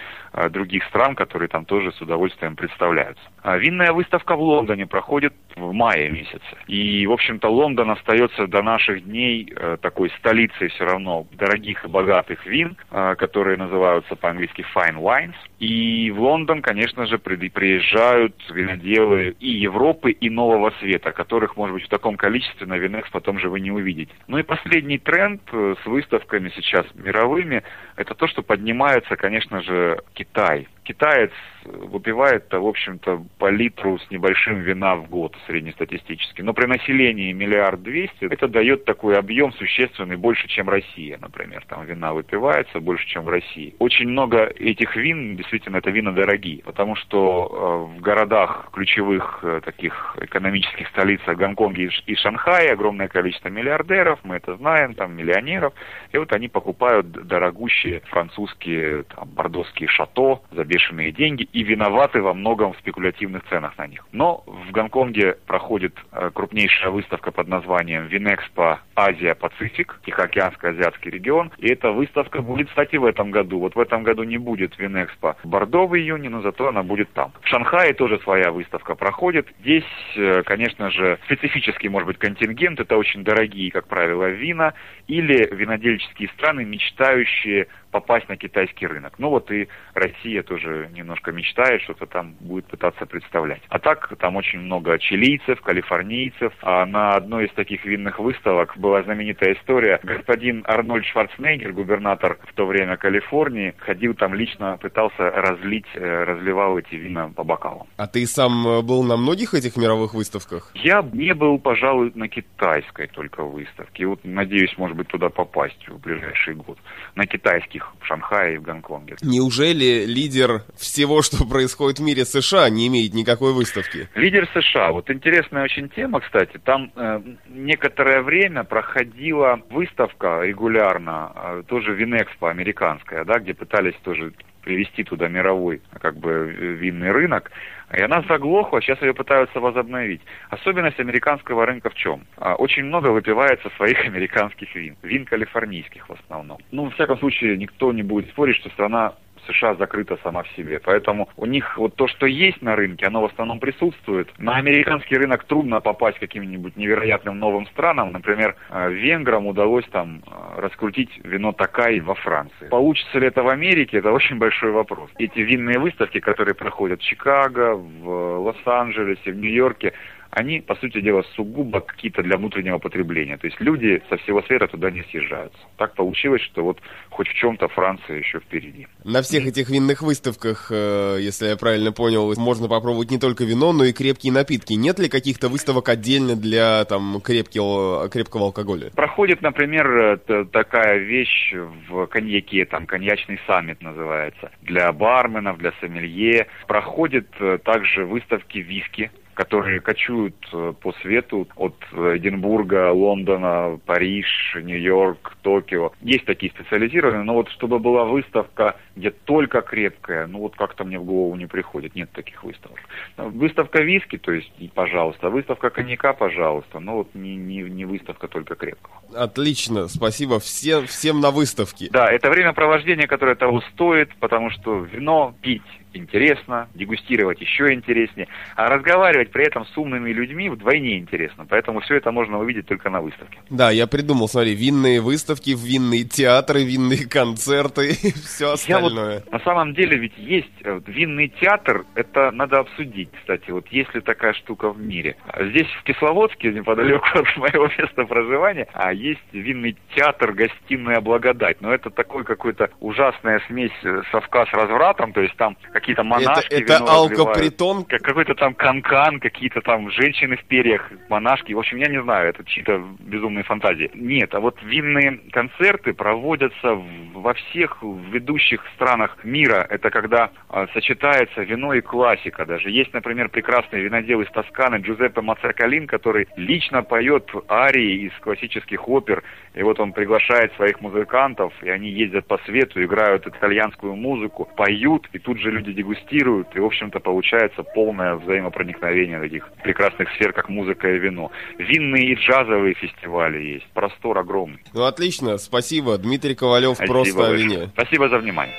других 0.50 0.84
стран, 0.86 1.16
которые 1.16 1.48
там 1.48 1.66
тоже 1.66 1.92
с 1.92 2.02
удовольствием 2.02 2.56
представляются. 2.56 3.24
А 3.42 3.58
винная 3.58 3.94
выставка 3.94 4.36
в 4.36 4.42
Лондоне 4.42 4.86
проходит 4.86 5.34
в 5.56 5.72
мае 5.72 6.10
месяце. 6.10 6.42
И, 6.68 7.06
в 7.08 7.12
общем-то, 7.12 7.48
Лондон 7.48 7.92
остается 7.92 8.48
до 8.48 8.62
наших 8.62 9.06
дней 9.06 9.52
э, 9.56 9.78
такой 9.82 10.10
столицей 10.20 10.70
все 10.70 10.86
равно 10.86 11.26
дорогих 11.32 11.86
и 11.86 11.88
богатых 11.88 12.46
вин, 12.46 12.76
э, 12.92 13.16
которые 13.18 13.58
называются 13.58 14.16
по-английски 14.16 14.66
fine 14.76 14.98
wines. 14.98 15.36
И 15.60 16.12
в 16.12 16.20
Лондон, 16.20 16.62
конечно 16.62 17.06
же, 17.06 17.18
приезжают 17.18 18.36
виноделы 18.50 19.36
и 19.40 19.50
Европы, 19.50 20.12
и 20.12 20.30
Нового 20.30 20.74
Света, 20.80 21.12
которых, 21.12 21.56
может 21.56 21.76
быть, 21.76 21.86
в 21.86 21.90
таком 21.90 22.18
количестве 22.18 22.68
на 22.68 22.78
Винекс 22.78 23.10
потом 23.10 23.40
же 23.40 23.50
вы 23.50 23.62
не 23.62 23.72
увидите. 23.72 24.12
Ну 24.28 24.38
и 24.38 24.44
последний 24.44 24.98
тренд 24.98 25.42
э, 25.52 25.76
с 25.82 25.86
выставками 25.86 26.52
сейчас 26.56 26.86
мировыми, 26.96 27.64
это 27.96 28.14
то, 28.14 28.28
что 28.28 28.42
поднимается, 28.42 29.16
конечно 29.16 29.62
же, 29.62 30.02
Китай. 30.34 30.68
Китаец 30.86 31.32
выпивает, 31.66 32.52
в 32.52 32.66
общем-то, 32.66 33.26
по 33.40 33.50
литру 33.50 33.98
с 33.98 34.12
небольшим 34.12 34.60
вина 34.60 34.96
в 34.96 35.10
год 35.10 35.36
среднестатистически. 35.48 36.42
Но 36.42 36.54
при 36.54 36.68
населении 36.68 37.34
миллиард 37.34 37.82
двести 37.82 38.26
это 38.26 38.48
дает 38.48 38.86
такой 38.86 39.18
объем 39.18 39.52
существенный, 39.54 40.16
больше, 40.16 40.48
чем 40.48 40.70
Россия, 40.70 41.18
например. 41.20 41.66
Там 41.68 41.86
вина 41.86 42.14
выпивается 42.14 42.80
больше, 42.80 43.08
чем 43.08 43.24
в 43.24 43.30
России. 43.30 43.76
Очень 43.80 44.10
много 44.10 44.46
этих 44.46 44.96
вин, 44.96 45.36
действительно, 45.36 45.78
это 45.78 45.90
вина 45.90 46.12
дорогие, 46.12 46.62
потому 46.64 46.96
что 46.96 47.90
э, 47.92 47.98
в 47.98 48.02
городах 48.02 48.70
ключевых 48.72 49.40
э, 49.42 49.62
таких 49.66 50.16
экономических 50.22 50.88
столицах 50.90 51.36
Гонконге 51.36 51.90
и 52.06 52.16
Шанхае 52.16 52.72
огромное 52.72 53.08
количество 53.08 53.50
миллиардеров, 53.50 54.20
мы 54.24 54.36
это 54.36 54.56
знаем, 54.58 54.94
там 54.94 55.16
миллионеров, 55.16 55.74
и 56.12 56.18
вот 56.18 56.32
они 56.32 56.48
покупают 56.48 57.10
дорогущие 57.12 58.02
французские, 58.06 59.04
там, 59.04 59.28
бордоские 59.30 59.90
шато 59.90 60.42
за 60.52 60.64
бешеные 60.76 61.14
деньги 61.14 61.48
и 61.54 61.64
виноваты 61.64 62.22
во 62.22 62.34
многом 62.34 62.74
в 62.74 62.78
спекулятивных 62.80 63.44
ценах 63.50 63.78
на 63.78 63.88
них. 63.88 64.06
Но 64.12 64.44
в 64.46 64.72
Гонконге 64.72 65.38
проходит 65.48 65.94
э, 66.12 66.32
крупнейшая 66.34 66.92
выставка 66.92 67.32
под 67.32 67.48
названием 67.48 68.08
Винэкспо 68.08 68.82
Азия-Пацифик, 68.96 70.02
Тихоокеанско-Азиатский 70.06 71.12
регион. 71.12 71.52
И 71.60 71.70
эта 71.70 71.92
выставка 71.92 72.42
будет, 72.42 72.68
кстати, 72.68 72.98
в 72.98 73.06
этом 73.06 73.32
году. 73.32 73.60
Вот 73.60 73.76
в 73.76 73.80
этом 73.80 74.04
году 74.04 74.24
не 74.24 74.38
будет 74.38 74.78
Винэкспо 74.78 75.38
Бордо 75.46 75.88
в 75.88 75.96
июне, 75.96 76.30
но 76.30 76.42
зато 76.42 76.68
она 76.68 76.84
будет 76.84 77.10
там. 77.14 77.32
В 77.42 77.48
Шанхае 77.48 77.94
тоже 77.94 78.20
своя 78.20 78.52
выставка 78.52 78.96
проходит. 78.96 79.48
Здесь, 79.62 79.86
э, 80.18 80.44
конечно 80.44 80.92
же, 80.92 81.20
специфический, 81.26 81.88
может 81.88 82.08
быть, 82.08 82.18
контингент. 82.18 82.82
Это 82.82 82.98
очень 82.98 83.24
дорогие, 83.24 83.72
как 83.72 83.88
правило, 83.88 84.26
вина 84.26 84.74
или 85.08 85.48
винодельческие 85.56 86.28
страны, 86.30 86.66
мечтающие 86.66 87.68
попасть 87.96 88.28
на 88.28 88.36
китайский 88.36 88.88
рынок. 88.88 89.14
Ну 89.20 89.30
вот 89.30 89.50
и 89.52 89.70
Россия 89.94 90.44
тоже 90.44 90.65
немножко 90.66 91.32
мечтает, 91.32 91.82
что-то 91.84 92.06
там 92.06 92.36
будет 92.40 92.66
пытаться 92.66 93.06
представлять. 93.06 93.62
А 93.70 93.80
так 93.80 94.12
там 94.20 94.36
очень 94.36 94.60
много 94.60 94.98
чилийцев, 95.00 95.62
калифорнийцев. 95.62 96.54
А 96.62 96.86
на 96.86 97.12
одной 97.12 97.46
из 97.46 97.54
таких 97.54 97.86
винных 97.86 98.20
выставок 98.20 98.78
была 98.78 99.04
знаменитая 99.04 99.54
история. 99.54 100.00
Господин 100.04 100.64
Арнольд 100.68 101.06
Шварценеггер, 101.06 101.74
губернатор 101.74 102.38
в 102.50 102.54
то 102.54 102.66
время 102.66 102.98
Калифорнии, 102.98 103.74
ходил 103.78 104.14
там 104.16 104.34
лично, 104.34 104.78
пытался 104.82 105.30
разлить, 105.30 105.86
э, 105.94 106.24
разливал 106.24 106.78
эти 106.78 106.96
вина 106.96 107.30
по 107.36 107.44
бокалам. 107.44 107.88
А 107.98 108.08
ты 108.08 108.26
сам 108.26 108.68
э, 108.68 108.82
был 108.82 109.04
на 109.04 109.18
многих 109.18 109.54
этих 109.54 109.78
мировых 109.78 110.14
выставках? 110.14 110.72
Я 110.74 111.02
не 111.14 111.34
был, 111.34 111.60
пожалуй, 111.60 112.12
на 112.16 112.28
китайской 112.28 113.08
только 113.08 113.44
выставке. 113.44 114.06
Вот 114.06 114.22
надеюсь, 114.24 114.76
может 114.78 114.98
быть, 114.98 115.08
туда 115.08 115.30
попасть 115.30 115.88
в 115.88 116.00
ближайший 116.00 116.56
год. 116.56 116.78
На 117.16 117.26
китайских 117.26 117.76
их 117.76 117.94
в 118.00 118.06
Шанхае 118.06 118.56
и 118.56 118.58
в 118.58 118.64
Гонконге. 118.64 119.18
Неужели 119.22 120.06
лидер 120.06 120.55
всего, 120.78 121.22
что 121.22 121.46
происходит 121.46 122.00
в 122.00 122.04
мире 122.04 122.26
США, 122.26 122.70
не 122.70 122.88
имеет 122.88 123.14
никакой 123.14 123.54
выставки? 123.54 124.10
Лидер 124.16 124.48
США. 124.54 124.92
Вот 124.92 125.10
интересная 125.10 125.64
очень 125.64 125.90
тема, 125.90 126.20
кстати. 126.22 126.58
Там 126.64 126.92
э, 126.96 127.22
некоторое 127.48 128.22
время 128.22 128.64
проходила 128.64 129.60
выставка 129.70 130.42
регулярно, 130.42 131.32
э, 131.36 131.64
тоже 131.68 131.94
Винэкспо 131.94 132.50
американская, 132.50 133.26
да, 133.26 133.40
где 133.40 133.54
пытались 133.54 133.96
тоже 134.04 134.34
привести 134.66 135.04
туда 135.04 135.28
мировой 135.28 135.82
как 136.02 136.18
бы 136.18 136.48
винный 136.80 137.12
рынок. 137.12 137.52
И 137.94 138.02
она 138.02 138.24
заглохла, 138.28 138.82
сейчас 138.82 139.02
ее 139.02 139.14
пытаются 139.14 139.60
возобновить. 139.60 140.22
Особенность 140.50 141.00
американского 141.00 141.66
рынка 141.66 141.90
в 141.90 141.96
чем? 141.96 142.26
А, 142.38 142.56
очень 142.56 142.86
много 142.86 143.10
выпивается 143.10 143.70
своих 143.78 144.00
американских 144.06 144.74
вин. 144.76 144.96
Вин 145.04 145.26
калифорнийских 145.26 146.08
в 146.10 146.14
основном. 146.14 146.60
Ну, 146.72 146.90
в 146.90 146.94
всяком 146.94 147.18
случае, 147.20 147.58
никто 147.58 147.92
не 147.94 148.04
будет 148.04 148.30
спорить, 148.30 148.58
что 148.58 148.70
страна 148.70 149.14
США 149.48 149.76
закрыта 149.76 150.18
сама 150.24 150.44
в 150.44 150.48
себе. 150.50 150.80
Поэтому 150.84 151.30
у 151.38 151.46
них 151.46 151.78
вот 151.78 151.96
то, 151.96 152.08
что 152.08 152.26
есть 152.26 152.62
на 152.62 152.76
рынке, 152.76 153.06
оно 153.06 153.22
в 153.22 153.26
основном 153.26 153.60
присутствует. 153.60 154.32
На 154.38 154.56
американский 154.56 155.16
рынок 155.16 155.44
трудно 155.46 155.80
попасть 155.82 156.20
каким-нибудь 156.20 156.76
невероятным 156.78 157.40
новым 157.40 157.68
странам. 157.68 158.12
Например, 158.12 158.56
э, 158.70 158.92
венграм 158.92 159.46
удалось 159.46 159.86
там 159.92 160.24
э, 160.26 160.62
раскрутить 160.62 161.10
вино 161.24 161.52
Такай 161.52 162.00
во 162.00 162.16
Франции. 162.16 162.68
Получится 162.70 163.20
ли 163.20 163.28
это 163.28 163.44
в 163.44 163.50
Америке, 163.50 163.98
это 163.98 164.12
очень 164.14 164.38
большой 164.38 164.72
вопрос. 164.72 165.10
Эти 165.18 165.40
винные 165.40 165.80
выставки, 165.80 166.20
которые 166.20 166.56
проходят 166.56 167.02
в 167.02 167.04
Чикаго, 167.04 167.75
в 167.76 168.40
Лос-Анджелесе, 168.40 169.32
в 169.32 169.36
Нью-Йорке, 169.36 169.94
они, 170.36 170.60
по 170.60 170.76
сути 170.76 171.00
дела, 171.00 171.24
сугубо 171.36 171.80
какие-то 171.80 172.22
для 172.22 172.36
внутреннего 172.36 172.78
потребления. 172.78 173.38
То 173.38 173.48
есть 173.48 173.60
люди 173.62 174.04
со 174.10 174.18
всего 174.18 174.42
света 174.44 174.68
туда 174.68 174.92
не 174.92 175.02
съезжаются. 175.04 175.58
Так 175.78 175.96
получилось, 175.96 176.42
что 176.42 176.62
вот 176.64 176.78
хоть 177.10 177.30
в 177.30 177.34
чем-то 177.34 177.70
Франция 177.70 178.18
еще 178.18 178.42
впереди. 178.42 178.86
На 179.06 179.22
всех 179.22 179.48
этих 179.48 179.70
винных 179.70 180.02
выставках, 180.02 180.68
э, 180.72 181.20
если 181.22 181.48
я 181.48 181.56
правильно 181.56 181.94
понял, 181.94 182.34
можно 182.38 182.68
попробовать 182.68 183.12
не 183.12 183.18
только 183.18 183.46
вино, 183.46 183.72
но 183.72 183.86
и 183.86 183.94
крепкие 183.94 184.34
напитки. 184.34 184.74
Нет 184.74 185.00
ли 185.00 185.08
каких-то 185.08 185.48
выставок 185.48 185.88
отдельно 185.88 186.36
для 186.36 186.84
там 186.84 187.22
крепкого, 187.22 188.10
крепкого 188.10 188.48
алкоголя? 188.48 188.90
Проходит, 188.90 189.42
например, 189.42 190.20
такая 190.52 190.98
вещь 190.98 191.54
в 191.88 192.08
коньяке, 192.08 192.66
там 192.66 192.88
коньячный 192.88 193.40
саммит 193.48 193.82
называется, 193.82 194.52
для 194.62 194.92
барменов, 194.92 195.58
для 195.60 195.72
сомелье. 195.80 196.48
Проходит 196.68 197.30
э, 197.40 197.58
также 197.64 198.06
выставки 198.06 198.58
виски, 198.58 199.12
которые 199.36 199.82
кочуют 199.82 200.36
э, 200.52 200.74
по 200.82 200.94
свету 201.02 201.48
от 201.58 201.76
Эдинбурга, 201.92 202.92
Лондона, 202.92 203.78
Париж, 203.86 204.58
Нью-Йорк, 204.60 205.38
Токио. 205.42 205.92
Есть 206.02 206.26
такие 206.26 206.52
специализированные, 206.52 207.24
но 207.24 207.36
вот 207.36 207.50
чтобы 207.50 207.80
была 207.80 208.06
выставка, 208.06 208.78
где 208.96 209.12
только 209.12 209.62
крепкая, 209.62 210.26
ну 210.26 210.40
вот 210.40 210.56
как-то 210.56 210.86
мне 210.86 210.98
в 210.98 211.04
голову 211.04 211.36
не 211.36 211.46
приходит, 211.46 211.96
нет 211.96 212.10
таких 212.12 212.44
выставок. 212.44 212.80
Выставка 213.18 213.82
виски, 213.82 214.18
то 214.18 214.32
есть, 214.32 214.52
пожалуйста, 214.74 215.30
выставка 215.30 215.70
коньяка, 215.70 216.14
пожалуйста, 216.14 216.80
но 216.80 216.98
вот 216.98 217.14
не, 217.14 217.36
не, 217.36 217.62
не 217.64 217.86
выставка 217.86 218.28
только 218.28 218.56
крепкого. 218.56 218.96
Отлично, 219.14 219.88
спасибо 219.90 220.40
всем, 220.40 220.88
всем 220.88 221.20
на 221.20 221.32
выставке. 221.32 221.90
Да, 221.92 222.10
это 222.10 222.30
времяпровождение, 222.30 223.08
которое 223.08 223.36
того 223.36 223.62
стоит, 223.74 224.16
потому 224.16 224.50
что 224.50 224.80
вино 224.80 225.36
пить 225.42 225.62
интересно, 225.96 226.68
дегустировать 226.74 227.42
еще 227.42 227.74
интереснее, 227.74 228.28
а 228.56 228.70
разговаривать 228.70 229.32
при 229.32 229.46
этом 229.46 229.66
с 229.66 229.78
умными 229.78 230.12
людьми 230.12 230.50
вдвойне 230.50 230.98
интересно. 230.98 231.46
Поэтому 231.48 231.80
все 231.82 231.96
это 231.96 232.12
можно 232.12 232.40
увидеть 232.40 232.68
только 232.68 232.90
на 232.90 233.02
выставке. 233.02 233.40
Да, 233.50 233.72
я 233.72 233.88
придумал, 233.88 234.28
смотри, 234.28 234.56
винные 234.56 235.02
выставки, 235.02 235.52
винные 235.52 236.04
театры, 236.04 236.64
винные 236.64 237.08
концерты 237.10 237.90
и 237.90 238.12
все 238.12 238.54
остальное. 238.54 239.24
вот, 239.26 239.32
на 239.32 239.40
самом 239.40 239.74
деле 239.74 239.98
ведь 239.98 240.18
есть 240.18 240.52
э, 240.64 240.80
винный 240.88 241.30
театр, 241.40 241.86
это 241.96 242.32
надо 242.32 242.60
обсудить, 242.60 243.10
кстати, 243.20 243.52
вот 243.52 243.68
есть 243.68 243.94
ли 243.94 244.02
такая 244.02 244.34
штука 244.34 244.72
в 244.72 244.80
мире. 244.80 245.16
Здесь 245.40 245.68
в 245.80 245.84
Кисловодске, 245.84 246.52
неподалеку 246.52 247.06
от 247.14 247.38
моего 247.38 247.68
места 247.78 248.06
проживания, 248.06 248.68
а 248.74 248.94
есть 248.94 249.22
винный 249.32 249.78
театр 249.96 250.34
«Гостиная 250.34 251.02
благодать». 251.02 251.62
Но 251.62 251.74
это 251.74 251.90
такой 251.90 252.24
какой-то 252.24 252.70
ужасная 252.80 253.42
смесь 253.48 253.72
э, 253.84 254.02
совка 254.12 254.46
с 254.46 254.54
развратом, 254.54 255.14
то 255.14 255.22
есть 255.22 255.36
там 255.38 255.58
как 255.72 255.85
какие-то 255.86 256.04
монашки. 256.04 256.54
Это, 256.54 256.74
это 256.74 256.92
алкопритон? 256.92 257.86
Какой-то 257.86 258.34
там 258.34 258.56
канкан, 258.56 259.20
какие-то 259.20 259.62
там 259.62 259.92
женщины 259.92 260.36
в 260.36 260.44
перьях, 260.46 260.92
монашки. 261.10 261.54
В 261.54 261.60
общем, 261.60 261.78
я 261.78 261.88
не 261.88 262.02
знаю, 262.02 262.30
это 262.30 262.44
чьи-то 262.44 262.84
безумные 263.00 263.44
фантазии. 263.44 263.92
Нет, 263.94 264.34
а 264.34 264.40
вот 264.40 264.58
винные 264.64 265.20
концерты 265.32 265.94
проводятся 265.94 266.82
во 267.14 267.34
всех 267.34 267.78
ведущих 267.84 268.62
странах 268.76 269.18
мира. 269.24 269.66
Это 269.70 269.92
когда 269.92 270.32
а, 270.50 270.68
сочетается 270.74 271.44
вино 271.44 271.74
и 271.74 271.82
классика 271.82 272.46
даже. 272.46 272.72
Есть, 272.72 272.94
например, 272.94 273.30
прекрасный 273.30 273.82
винодел 273.82 274.22
из 274.22 274.30
Тосканы 274.32 274.78
Джузеппе 274.78 275.22
Мацакалин, 275.22 275.88
который 275.88 276.28
лично 276.36 276.82
поет 276.82 277.30
арии 277.50 278.08
из 278.08 278.14
классических 278.22 278.88
опер. 278.90 279.24
И 279.54 279.62
вот 279.62 279.80
он 279.80 279.94
приглашает 279.94 280.54
своих 280.56 280.82
музыкантов, 280.82 281.54
и 281.62 281.70
они 281.70 281.90
ездят 281.90 282.26
по 282.28 282.38
свету, 282.40 282.84
играют 282.84 283.28
итальянскую 283.28 283.96
музыку, 283.96 284.50
поют, 284.58 285.08
и 285.14 285.20
тут 285.20 285.40
же 285.40 285.52
люди 285.52 285.75
дегустируют, 285.76 286.56
и, 286.56 286.60
в 286.60 286.66
общем-то, 286.66 287.00
получается 287.00 287.64
полное 287.64 288.16
взаимопроникновение 288.16 289.20
таких 289.20 289.50
прекрасных 289.64 290.10
сфер, 290.16 290.34
как 290.34 290.50
музыка 290.50 290.90
и 290.90 290.98
вино. 290.98 291.32
Винные 291.58 292.14
и 292.14 292.16
джазовые 292.16 292.74
фестивали 292.76 293.44
есть, 293.44 293.68
простор 293.74 294.18
огромный. 294.18 294.60
Ну, 294.74 294.84
отлично, 294.84 295.38
спасибо. 295.38 295.98
Дмитрий 295.98 296.36
Ковалев, 296.36 296.76
спасибо 296.76 296.94
просто 296.94 297.18
большое. 297.18 297.36
о 297.36 297.38
вине. 297.38 297.70
Спасибо 297.76 298.10
за 298.10 298.18
внимание. 298.18 298.56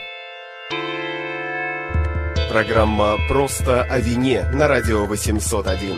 Программа 2.50 3.16
«Просто 3.28 3.82
о 3.82 3.98
вине» 3.98 4.44
на 4.54 4.68
радио 4.68 5.04
801. 5.04 5.96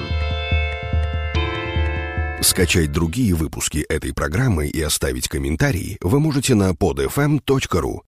Скачать 2.41 2.93
другие 2.93 3.35
выпуски 3.35 3.79
этой 3.89 4.15
программы 4.15 4.69
и 4.69 4.81
оставить 4.81 5.29
комментарии 5.29 5.99
вы 6.01 6.21
можете 6.21 6.55
на 6.55 6.71
podfm.ru. 6.71 8.01